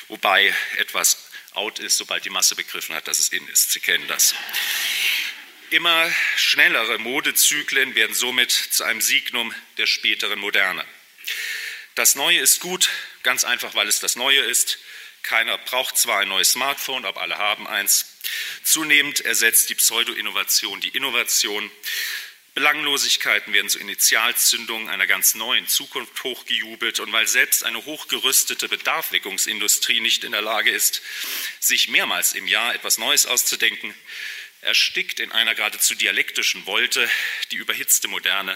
[0.08, 3.74] wobei etwas out ist, sobald die Masse begriffen hat, dass es in ist.
[3.74, 4.34] Sie kennen das.
[5.72, 10.86] Immer schnellere Modezyklen werden somit zu einem Signum der späteren Moderne.
[11.96, 12.90] Das Neue ist gut,
[13.24, 14.80] ganz einfach, weil es das Neue ist.
[15.24, 18.06] Keiner braucht zwar ein neues Smartphone, aber alle haben eins.
[18.64, 21.70] Zunehmend ersetzt die Pseudo-Innovation die Innovation.
[22.54, 27.00] Belanglosigkeiten werden zu Initialzündungen einer ganz neuen Zukunft hochgejubelt.
[27.00, 31.02] Und weil selbst eine hochgerüstete Bedarfweckungsindustrie nicht in der Lage ist,
[31.60, 33.96] sich mehrmals im Jahr etwas Neues auszudenken,
[34.62, 37.10] erstickt in einer geradezu dialektischen Wolte
[37.52, 38.56] die überhitzte Moderne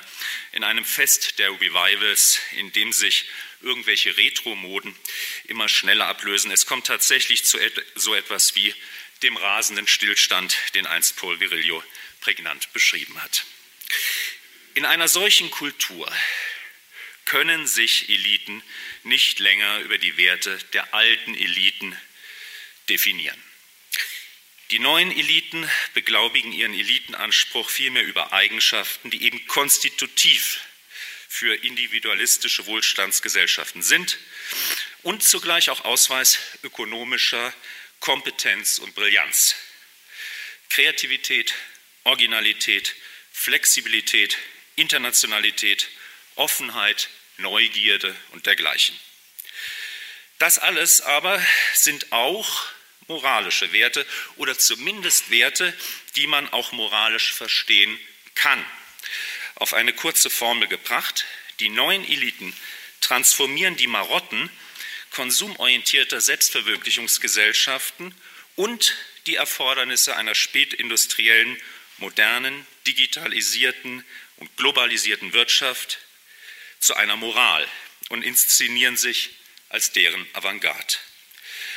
[0.52, 3.26] in einem Fest der Revivals, in dem sich
[3.62, 4.96] irgendwelche Retro-Moden
[5.46, 6.52] immer schneller ablösen.
[6.52, 7.58] Es kommt tatsächlich zu
[7.96, 8.76] so etwas wie
[9.24, 11.84] dem rasenden Stillstand, den einst Paul Virilio
[12.22, 13.46] prägnant beschrieben hat.
[14.76, 16.12] In einer solchen Kultur
[17.26, 18.62] können sich Eliten
[19.04, 21.98] nicht länger über die Werte der alten Eliten
[22.90, 23.42] definieren.
[24.72, 30.60] Die neuen Eliten beglaubigen ihren Elitenanspruch vielmehr über Eigenschaften, die eben konstitutiv
[31.28, 34.18] für individualistische Wohlstandsgesellschaften sind
[35.04, 37.54] und zugleich auch Ausweis ökonomischer
[38.00, 39.56] Kompetenz und Brillanz.
[40.70, 41.54] Kreativität,
[42.04, 42.96] Originalität,
[43.38, 44.38] Flexibilität,
[44.76, 45.90] Internationalität,
[46.36, 48.98] Offenheit, Neugierde und dergleichen.
[50.40, 51.40] Das alles aber
[51.74, 52.64] sind auch
[53.08, 54.06] moralische Werte
[54.38, 55.74] oder zumindest Werte,
[56.16, 58.00] die man auch moralisch verstehen
[58.34, 58.66] kann.
[59.56, 61.26] Auf eine kurze Formel gebracht,
[61.60, 62.56] die neuen Eliten
[63.02, 64.50] transformieren die Marotten
[65.12, 68.16] konsumorientierter Selbstverwirklichungsgesellschaften
[68.56, 68.96] und
[69.28, 71.62] die Erfordernisse einer spätindustriellen
[71.98, 74.04] modernen, digitalisierten
[74.38, 76.00] und globalisierten Wirtschaft
[76.80, 77.68] zu einer Moral
[78.10, 79.32] und inszenieren sich
[79.70, 80.96] als deren Avantgarde.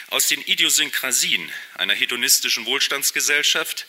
[0.08, 3.86] Aus den Idiosynkrasien einer hedonistischen Wohlstandsgesellschaft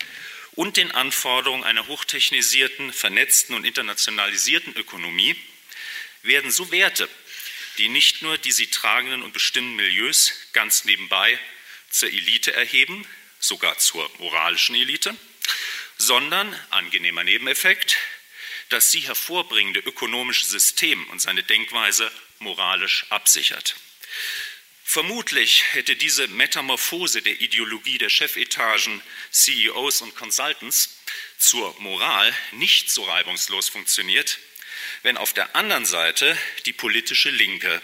[0.54, 5.36] und den Anforderungen einer hochtechnisierten, vernetzten und internationalisierten Ökonomie
[6.24, 7.08] werden so Werte,
[7.78, 11.40] die nicht nur die sie tragenden und bestimmten Milieus ganz nebenbei
[11.90, 13.08] zur Elite erheben,
[13.40, 15.16] sogar zur moralischen Elite,
[16.00, 17.98] sondern, angenehmer Nebeneffekt,
[18.70, 23.76] das sie hervorbringende ökonomische System und seine Denkweise moralisch absichert.
[24.84, 30.98] Vermutlich hätte diese Metamorphose der Ideologie der Chefetagen, CEOs und Consultants
[31.38, 34.40] zur Moral nicht so reibungslos funktioniert,
[35.04, 36.36] wenn auf der anderen Seite
[36.66, 37.82] die politische Linke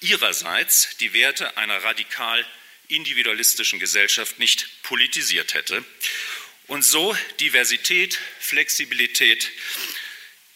[0.00, 2.44] ihrerseits die Werte einer radikal
[2.88, 5.82] individualistischen Gesellschaft nicht politisiert hätte
[6.72, 9.50] und so Diversität, Flexibilität,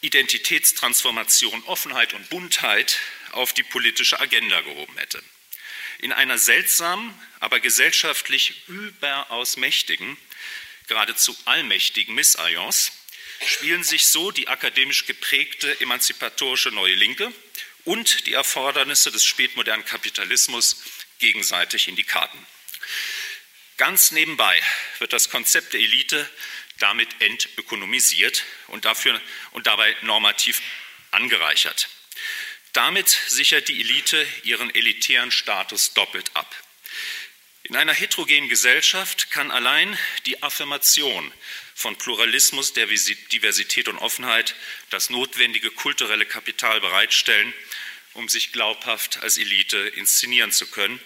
[0.00, 2.98] Identitätstransformation, Offenheit und Buntheit
[3.32, 5.22] auf die politische Agenda gehoben hätte.
[5.98, 10.16] In einer seltsamen, aber gesellschaftlich überaus mächtigen,
[10.86, 12.92] geradezu allmächtigen Missalliance
[13.46, 17.30] spielen sich so die akademisch geprägte emanzipatorische Neue Linke
[17.84, 20.82] und die Erfordernisse des spätmodernen Kapitalismus
[21.18, 22.38] gegenseitig in die Karten.
[23.76, 24.62] Ganz nebenbei
[24.98, 26.28] wird das Konzept der Elite
[26.78, 29.20] damit entökonomisiert und, dafür,
[29.52, 30.62] und dabei normativ
[31.10, 31.88] angereichert.
[32.72, 36.54] Damit sichert die Elite ihren elitären Status doppelt ab.
[37.64, 41.32] In einer heterogenen Gesellschaft kann allein die Affirmation
[41.74, 44.54] von Pluralismus, Diversität und Offenheit
[44.90, 47.52] das notwendige kulturelle Kapital bereitstellen,
[48.14, 51.00] um sich glaubhaft als Elite inszenieren zu können,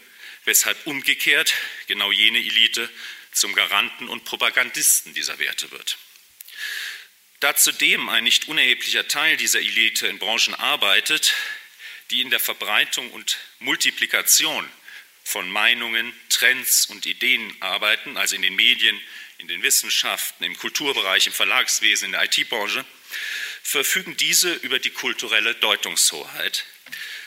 [0.45, 1.55] weshalb umgekehrt
[1.87, 2.89] genau jene Elite
[3.33, 5.99] zum Garanten und Propagandisten dieser Werte wird.
[7.41, 11.35] Da zudem ein nicht unerheblicher Teil dieser Elite in Branchen arbeitet,
[12.11, 14.69] die in der Verbreitung und Multiplikation
[15.25, 19.01] von Meinungen, Trends und Ideen arbeiten, also in den Medien,
[19.39, 22.85] in den Wissenschaften, im Kulturbereich, im Verlagswesen, in der IT-Branche,
[23.63, 26.67] verfügen diese über die kulturelle Deutungshoheit.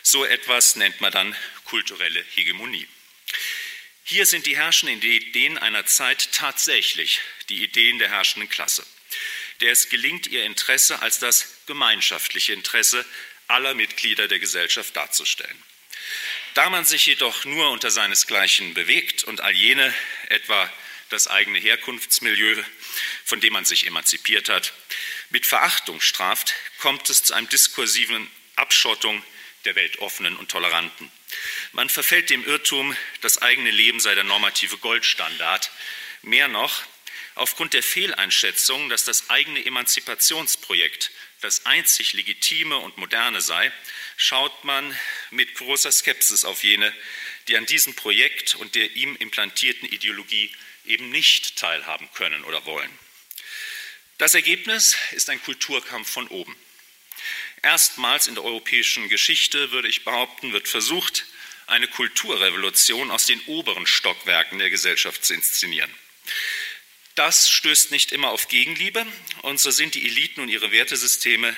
[0.02, 2.88] So etwas nennt man dann kulturelle Hegemonie.
[4.06, 8.86] Hier sind die herrschenden Ideen einer Zeit tatsächlich die Ideen der herrschenden Klasse,
[9.62, 13.06] der es gelingt, ihr Interesse als das gemeinschaftliche Interesse
[13.48, 15.58] aller Mitglieder der Gesellschaft darzustellen.
[16.54, 19.94] Da man sich jedoch nur unter seinesgleichen bewegt und all jene,
[20.28, 20.72] etwa
[21.10, 22.62] das eigene Herkunftsmilieu,
[23.24, 24.74] von dem man sich emanzipiert hat,
[25.30, 29.24] mit Verachtung straft, kommt es zu einem diskursiven Abschottung
[29.64, 31.10] der weltoffenen und Toleranten.
[31.72, 35.72] Man verfällt dem Irrtum, das eigene Leben sei der normative Goldstandard.
[36.22, 36.84] Mehr noch,
[37.36, 43.72] aufgrund der Fehleinschätzung, dass das eigene Emanzipationsprojekt das einzig Legitime und Moderne sei,
[44.16, 44.98] schaut man
[45.32, 46.94] mit großer Skepsis auf jene,
[47.48, 50.52] die an diesem Projekt und der ihm implantierten Ideologie
[50.86, 52.90] eben nicht teilhaben können oder wollen.
[54.18, 56.56] Das Ergebnis ist ein Kulturkampf von oben.
[57.62, 61.26] Erstmals in der europäischen Geschichte, würde ich behaupten, wird versucht,
[61.68, 65.94] eine Kulturrevolution aus den oberen Stockwerken der Gesellschaft zu inszenieren.
[67.16, 69.06] Das stößt nicht immer auf Gegenliebe
[69.44, 71.56] und so sind die Eliten und ihre Wertesysteme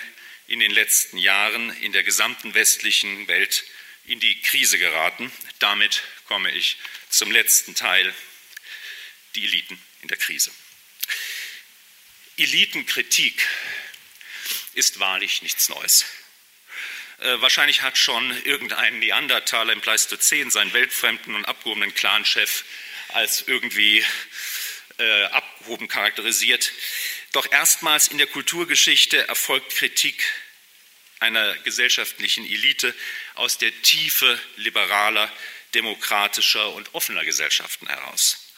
[0.47, 3.63] in den letzten Jahren in der gesamten westlichen Welt
[4.05, 5.31] in die Krise geraten.
[5.59, 6.77] Damit komme ich
[7.09, 8.13] zum letzten Teil,
[9.35, 10.51] die Eliten in der Krise.
[12.37, 13.47] Elitenkritik
[14.73, 16.05] ist wahrlich nichts Neues.
[17.19, 22.65] Äh, wahrscheinlich hat schon irgendein Neandertaler im Pleistozän seinen weltfremden und abgehobenen Clanchef
[23.09, 24.03] als irgendwie
[24.97, 26.71] äh, abgehoben charakterisiert.
[27.31, 30.23] Doch erstmals in der Kulturgeschichte erfolgt Kritik
[31.19, 32.93] einer gesellschaftlichen Elite
[33.35, 35.31] aus der Tiefe liberaler,
[35.73, 38.53] demokratischer und offener Gesellschaften heraus.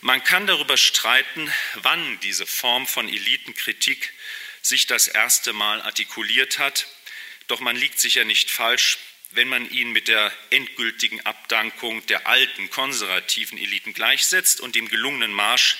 [0.00, 4.12] Man kann darüber streiten, wann diese Form von Elitenkritik
[4.62, 6.86] sich das erste Mal artikuliert hat,
[7.48, 8.98] doch man liegt sicher nicht falsch,
[9.30, 15.32] wenn man ihn mit der endgültigen Abdankung der alten konservativen Eliten gleichsetzt und dem gelungenen
[15.32, 15.76] Marsch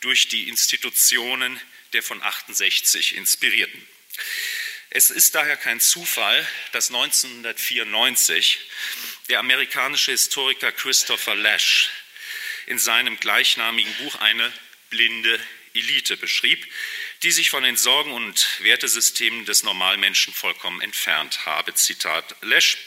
[0.00, 1.60] durch die Institutionen
[1.92, 3.86] der von 68 Inspirierten.
[4.90, 8.58] Es ist daher kein Zufall, dass 1994
[9.28, 11.90] der amerikanische Historiker Christopher Lash
[12.66, 14.52] in seinem gleichnamigen Buch eine
[14.90, 15.38] blinde
[15.74, 16.66] Elite beschrieb,
[17.22, 21.74] die sich von den Sorgen und Wertesystemen des Normalmenschen vollkommen entfernt habe.
[21.74, 22.78] Zitat Lesch.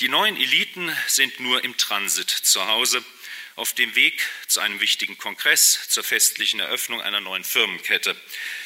[0.00, 3.04] Die neuen Eliten sind nur im Transit zu Hause,
[3.54, 8.16] auf dem Weg zu einem wichtigen Kongress, zur festlichen Eröffnung einer neuen Firmenkette.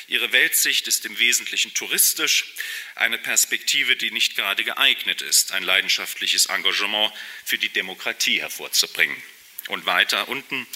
[0.08, 2.54] Ihre Weltsicht ist im Wesentlichen touristisch,
[2.94, 7.12] eine Perspektive, die nicht gerade geeignet ist, ein leidenschaftliches Engagement
[7.44, 9.20] für die Demokratie hervorzubringen.
[9.68, 10.66] Und weiter unten,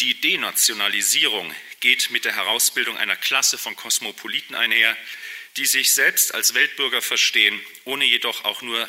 [0.00, 4.96] die Denationalisierung geht mit der Herausbildung einer Klasse von Kosmopoliten einher,
[5.56, 8.88] die sich selbst als Weltbürger verstehen, ohne jedoch auch nur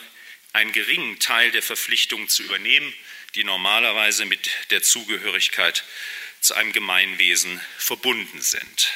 [0.54, 2.94] einen geringen Teil der Verpflichtungen zu übernehmen,
[3.36, 5.84] die normalerweise mit der Zugehörigkeit
[6.42, 8.92] zu einem Gemeinwesen verbunden sind.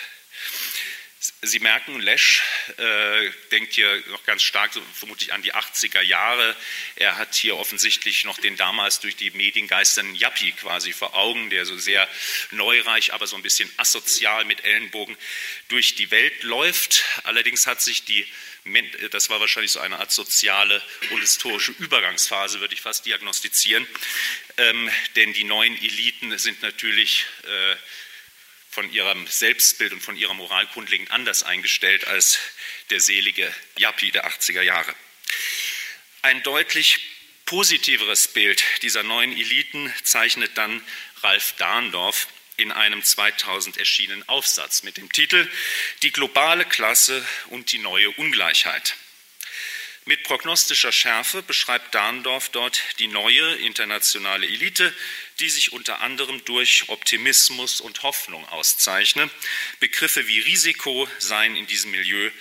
[1.42, 2.42] Sie merken, Lesch
[2.78, 6.56] äh, denkt hier noch ganz stark, so vermutlich an die 80er Jahre.
[6.96, 9.70] Er hat hier offensichtlich noch den damals durch die Medien
[10.16, 12.10] Yappi quasi vor Augen, der so sehr
[12.50, 15.16] neureich, aber so ein bisschen asozial mit Ellenbogen
[15.68, 17.04] durch die Welt läuft.
[17.22, 18.26] Allerdings hat sich die,
[19.12, 23.86] das war wahrscheinlich so eine Art soziale und historische Übergangsphase, würde ich fast diagnostizieren,
[24.58, 27.76] ähm, denn die neuen Eliten sind natürlich äh,
[28.72, 32.40] von ihrem Selbstbild und von ihrer Moral grundlegend anders eingestellt als
[32.90, 34.96] der selige Yappi der 80er Jahre.
[36.22, 37.00] Ein deutlich
[37.46, 40.82] positiveres Bild dieser neuen Eliten zeichnet dann
[41.22, 45.50] Ralf Dahndorf in einem 2000 erschienenen Aufsatz mit dem Titel
[46.04, 48.96] Die globale Klasse und die neue Ungleichheit.
[50.06, 54.92] Mit prognostischer Schärfe beschreibt Dahndorf dort die neue internationale Elite,
[55.40, 59.30] die sich unter anderem durch Optimismus und Hoffnung auszeichne.
[59.80, 62.32] Begriffe wie Risiko seien in diesem Milieu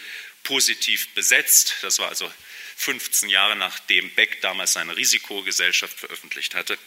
[0.43, 1.75] positiv besetzt.
[1.83, 2.33] Das war also
[2.77, 6.79] 15 Jahre nachdem Beck damals seine Risikogesellschaft veröffentlicht hatte.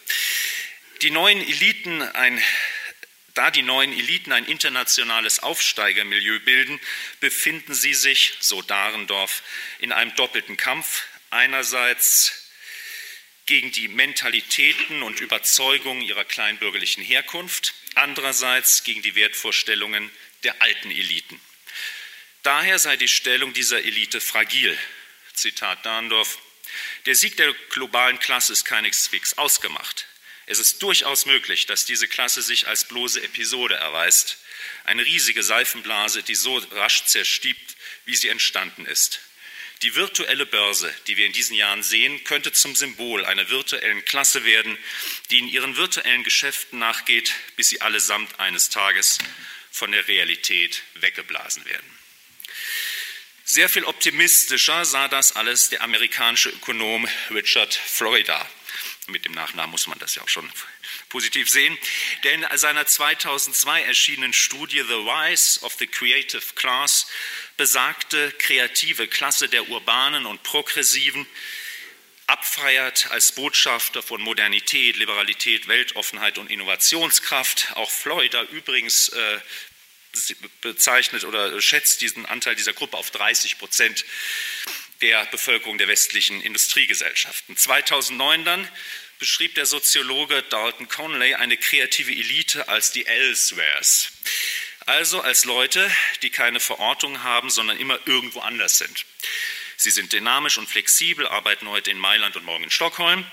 [1.02, 2.42] Die neuen Eliten ein
[3.34, 6.80] da die neuen Eliten ein internationales Aufsteigermilieu bilden,
[7.20, 9.42] befinden sie sich, so Dahrendorf,
[9.80, 11.04] in einem doppelten Kampf.
[11.30, 12.44] Einerseits
[13.46, 20.10] gegen die Mentalitäten und Überzeugungen ihrer kleinbürgerlichen Herkunft, andererseits gegen die Wertvorstellungen
[20.44, 21.40] der alten Eliten.
[22.44, 24.78] Daher sei die Stellung dieser Elite fragil.
[25.32, 26.38] Zitat Dahndorf.
[27.06, 30.06] Der Sieg der globalen Klasse ist keineswegs ausgemacht.
[30.46, 34.38] Es ist durchaus möglich, dass diese Klasse sich als bloße Episode erweist,
[34.84, 39.20] eine riesige Seifenblase, die so rasch zerstiebt, wie sie entstanden ist.
[39.82, 44.44] Die virtuelle Börse, die wir in diesen Jahren sehen, könnte zum Symbol einer virtuellen Klasse
[44.44, 44.78] werden,
[45.30, 49.18] die in ihren virtuellen Geschäften nachgeht, bis sie allesamt eines Tages
[49.70, 51.98] von der Realität weggeblasen werden.
[53.44, 58.48] Sehr viel optimistischer sah das alles der amerikanische Ökonom Richard Florida.
[59.06, 60.50] Mit dem Nachnamen muss man das ja auch schon
[61.10, 61.76] positiv sehen.
[62.22, 67.06] Der in seiner 2002 erschienenen Studie The Rise of the Creative Class
[67.56, 71.26] besagte kreative Klasse der Urbanen und Progressiven
[72.26, 77.72] abfeiert als Botschafter von Modernität, Liberalität, Weltoffenheit und Innovationskraft.
[77.74, 79.40] Auch Florida übrigens äh,
[80.60, 84.04] bezeichnet oder schätzt diesen Anteil dieser Gruppe auf 30 Prozent
[85.00, 87.56] der Bevölkerung der westlichen Industriegesellschaften.
[87.56, 88.68] 2009 dann
[89.18, 94.12] beschrieb der Soziologe Dalton Conley eine kreative Elite als die Elsewheres.
[94.86, 95.90] Also als Leute,
[96.22, 99.06] die keine Verortung haben, sondern immer irgendwo anders sind.
[99.76, 103.26] Sie sind dynamisch und flexibel, arbeiten heute in Mailand und morgen in Stockholm.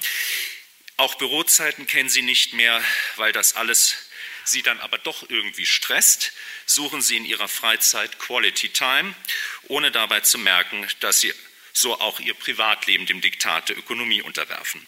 [0.98, 2.84] Auch Bürozeiten kennen sie nicht mehr,
[3.16, 3.98] weil das alles
[4.44, 6.32] sie dann aber doch irgendwie stresst,
[6.66, 9.14] suchen sie in ihrer Freizeit Quality Time,
[9.68, 11.34] ohne dabei zu merken, dass sie
[11.74, 14.86] so auch ihr Privatleben dem Diktat der Ökonomie unterwerfen.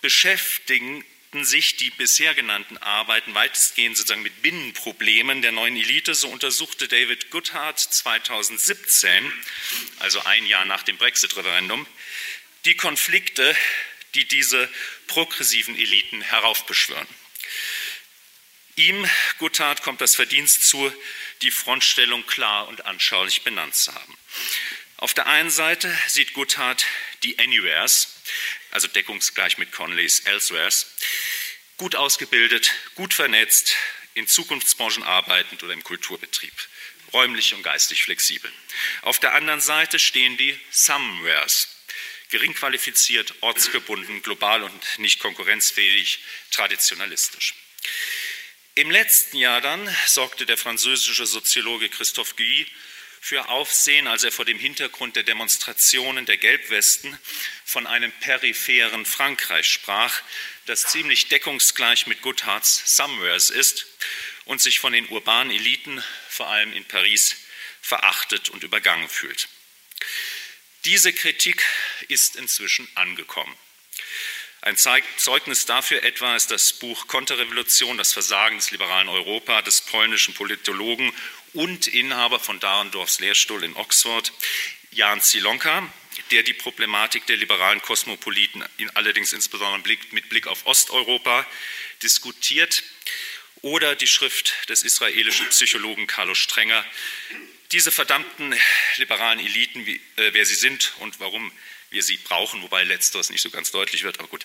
[0.00, 6.14] Beschäftigen sich die bisher genannten Arbeiten weitestgehend sozusagen mit Binnenproblemen der neuen Elite.
[6.14, 9.32] So untersuchte David Goodhart 2017,
[9.98, 11.86] also ein Jahr nach dem Brexit-Referendum,
[12.64, 13.54] die Konflikte,
[14.14, 14.68] die diese
[15.06, 17.06] progressiven Eliten heraufbeschwören.
[18.76, 20.92] Ihm, Goodhart, kommt das Verdienst zu,
[21.42, 24.16] die Frontstellung klar und anschaulich benannt zu haben.
[24.98, 26.84] Auf der einen Seite sieht Goodhart
[27.22, 28.16] die Anywheres,
[28.72, 30.92] also deckungsgleich mit Conleys Elsewheres,
[31.76, 33.76] gut ausgebildet, gut vernetzt,
[34.14, 36.52] in Zukunftsbranchen arbeitend oder im Kulturbetrieb,
[37.12, 38.52] räumlich und geistig flexibel.
[39.02, 41.68] Auf der anderen Seite stehen die Somewheres,
[42.30, 46.18] gering qualifiziert, ortsgebunden, global und nicht konkurrenzfähig,
[46.50, 47.54] traditionalistisch.
[48.74, 52.66] Im letzten Jahr dann sorgte der französische Soziologe Christophe Guy
[53.20, 57.18] für Aufsehen, als er vor dem Hintergrund der Demonstrationen der Gelbwesten
[57.64, 60.22] von einem peripheren Frankreich sprach,
[60.66, 63.86] das ziemlich deckungsgleich mit Goodharts Somewheres ist
[64.44, 67.36] und sich von den urbanen Eliten, vor allem in Paris,
[67.82, 69.48] verachtet und übergangen fühlt.
[70.84, 71.64] Diese Kritik
[72.08, 73.56] ist inzwischen angekommen.
[74.60, 80.34] Ein Zeugnis dafür etwa ist das Buch Konterrevolution, das Versagen des liberalen Europa des polnischen
[80.34, 81.12] Politologen
[81.58, 84.32] und Inhaber von Dahrendorfs Lehrstuhl in Oxford,
[84.92, 85.92] Jan Zilonka,
[86.30, 91.44] der die Problematik der liberalen Kosmopoliten allerdings insbesondere mit Blick auf Osteuropa
[92.00, 92.84] diskutiert,
[93.62, 96.84] oder die Schrift des israelischen Psychologen Carlos Strenger.
[97.72, 98.54] Diese verdammten
[98.98, 101.50] liberalen Eliten, wie, äh, wer sie sind und warum
[101.90, 104.44] wir sie brauchen, wobei letzteres nicht so ganz deutlich wird, aber gut.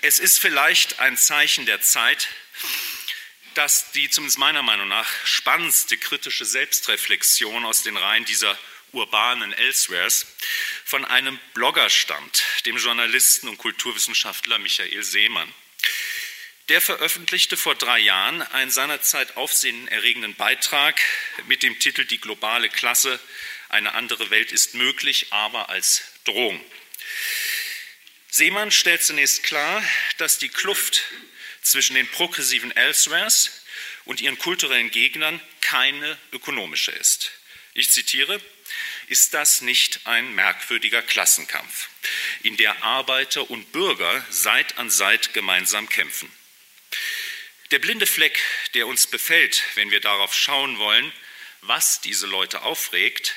[0.00, 2.28] Es ist vielleicht ein Zeichen der Zeit,
[3.54, 8.58] dass die zumindest meiner Meinung nach spannendste kritische Selbstreflexion aus den Reihen dieser
[8.92, 10.26] urbanen Elsewheres
[10.84, 15.52] von einem Blogger stammt, dem Journalisten und Kulturwissenschaftler Michael Seemann.
[16.68, 21.00] Der veröffentlichte vor drei Jahren einen seinerzeit aufsehenerregenden Beitrag
[21.46, 23.18] mit dem Titel Die globale Klasse,
[23.68, 26.62] eine andere Welt ist möglich, aber als Drohung.
[28.30, 29.82] Seemann stellt zunächst klar,
[30.18, 31.04] dass die Kluft
[31.62, 33.62] zwischen den progressiven Elsewheres
[34.04, 37.32] und ihren kulturellen Gegnern keine ökonomische ist.
[37.74, 38.40] Ich zitiere,
[39.08, 41.88] ist das nicht ein merkwürdiger Klassenkampf,
[42.42, 46.30] in der Arbeiter und Bürger Seit an Seit gemeinsam kämpfen?
[47.70, 48.38] Der blinde Fleck,
[48.74, 51.12] der uns befällt, wenn wir darauf schauen wollen,
[51.62, 53.34] was diese Leute aufregt,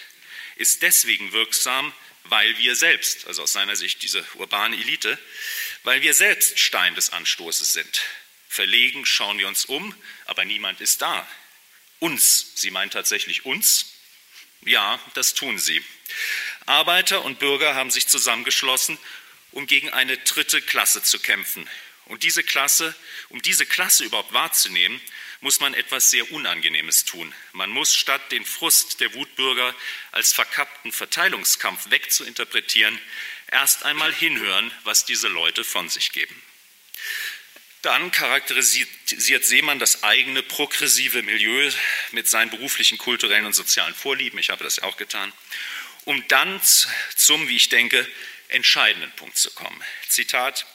[0.55, 1.93] ist deswegen wirksam,
[2.25, 5.17] weil wir selbst, also aus seiner Sicht diese urbane Elite,
[5.83, 8.01] weil wir selbst Stein des Anstoßes sind.
[8.49, 9.95] Verlegen schauen wir uns um,
[10.25, 11.27] aber niemand ist da.
[11.99, 13.93] Uns, sie meint tatsächlich uns?
[14.61, 15.83] Ja, das tun sie.
[16.65, 18.97] Arbeiter und Bürger haben sich zusammengeschlossen,
[19.51, 21.69] um gegen eine dritte Klasse zu kämpfen.
[22.05, 22.95] Und diese Klasse,
[23.29, 25.01] um diese Klasse überhaupt wahrzunehmen,
[25.45, 27.31] muss man etwas sehr Unangenehmes tun.
[27.53, 29.75] Man muss statt den Frust der Wutbürger
[30.11, 32.99] als verkappten Verteilungskampf wegzuinterpretieren,
[33.51, 36.41] erst einmal hinhören, was diese Leute von sich geben.
[37.83, 41.71] Dann charakterisiert Seemann das eigene progressive Milieu
[42.09, 44.39] mit seinen beruflichen, kulturellen und sozialen Vorlieben.
[44.39, 45.31] Ich habe das ja auch getan.
[46.05, 46.59] Um dann
[47.15, 48.11] zum, wie ich denke,
[48.47, 49.79] entscheidenden Punkt zu kommen.
[50.09, 50.65] Zitat.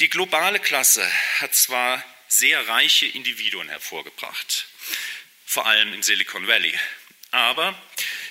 [0.00, 1.10] Die globale Klasse
[1.40, 4.66] hat zwar sehr reiche Individuen hervorgebracht,
[5.44, 6.76] vor allem im Silicon Valley,
[7.30, 7.80] aber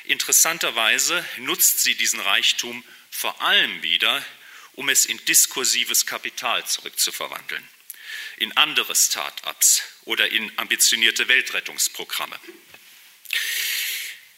[0.05, 4.25] interessanterweise nutzt sie diesen Reichtum vor allem wieder,
[4.73, 7.67] um es in diskursives Kapital zurückzuverwandeln,
[8.37, 12.39] in andere Start-ups oder in ambitionierte Weltrettungsprogramme.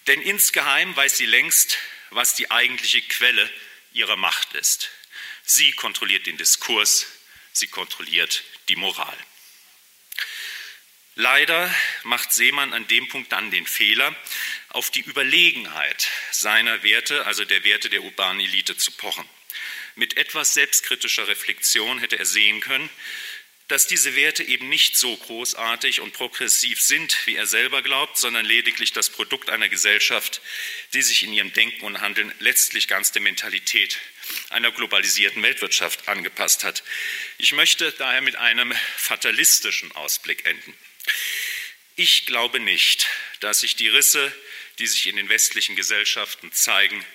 [0.08, 1.78] Denn insgeheim weiß sie längst,
[2.10, 3.50] was die eigentliche Quelle
[3.94, 4.90] ihrer Macht ist.
[5.46, 7.08] Sie kontrolliert den Diskurs,
[7.54, 9.18] sie kontrolliert die Moral.
[11.16, 14.16] Leider macht Seemann an dem Punkt dann den Fehler,
[14.70, 19.28] auf die Überlegenheit seiner Werte, also der Werte der urbanen Elite, zu pochen.
[19.96, 22.90] Mit etwas selbstkritischer Reflexion hätte er sehen können,
[23.68, 28.46] dass diese Werte eben nicht so großartig und progressiv sind, wie er selber glaubt, sondern
[28.46, 30.42] lediglich das Produkt einer Gesellschaft,
[30.94, 34.00] die sich in ihrem Denken und Handeln letztlich ganz der Mentalität
[34.50, 36.84] einer globalisierten Weltwirtschaft angepasst hat.
[37.38, 40.76] Ich möchte daher mit einem fatalistischen Ausblick enden.
[41.96, 43.08] Ich glaube nicht,
[43.40, 44.34] dass sich die Risse,
[44.80, 47.06] die sich in den westlichen Gesellschaften zeigen,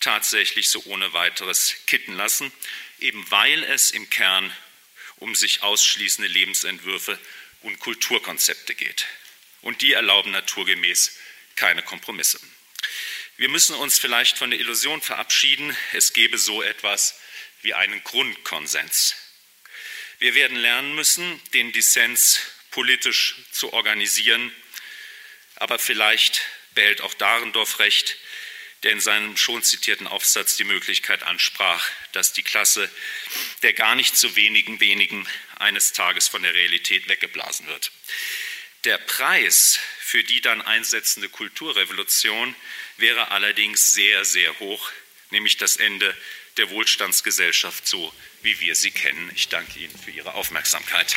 [0.00, 2.52] tatsächlich so ohne weiteres kitten lassen,
[3.00, 4.54] eben weil es im Kern
[5.16, 7.18] um sich ausschließende Lebensentwürfe
[7.62, 9.06] und Kulturkonzepte geht.
[9.62, 11.16] Und die erlauben naturgemäß
[11.56, 12.38] keine Kompromisse.
[13.36, 17.18] Wir müssen uns vielleicht von der Illusion verabschieden, es gebe so etwas
[17.62, 19.16] wie einen Grundkonsens.
[20.18, 22.40] Wir werden lernen müssen, den Dissens
[22.78, 24.52] politisch zu organisieren,
[25.56, 26.42] aber vielleicht
[26.74, 28.16] behält auch Dahrendorf recht,
[28.84, 32.88] der in seinem schon zitierten Aufsatz die Möglichkeit ansprach, dass die Klasse
[33.62, 35.26] der gar nicht so wenigen wenigen
[35.58, 37.90] eines Tages von der Realität weggeblasen wird.
[38.84, 42.54] Der Preis für die dann einsetzende Kulturrevolution
[42.96, 44.88] wäre allerdings sehr, sehr hoch,
[45.30, 46.16] nämlich das Ende
[46.58, 49.32] der Wohlstandsgesellschaft so, wie wir sie kennen.
[49.34, 51.16] Ich danke Ihnen für Ihre Aufmerksamkeit.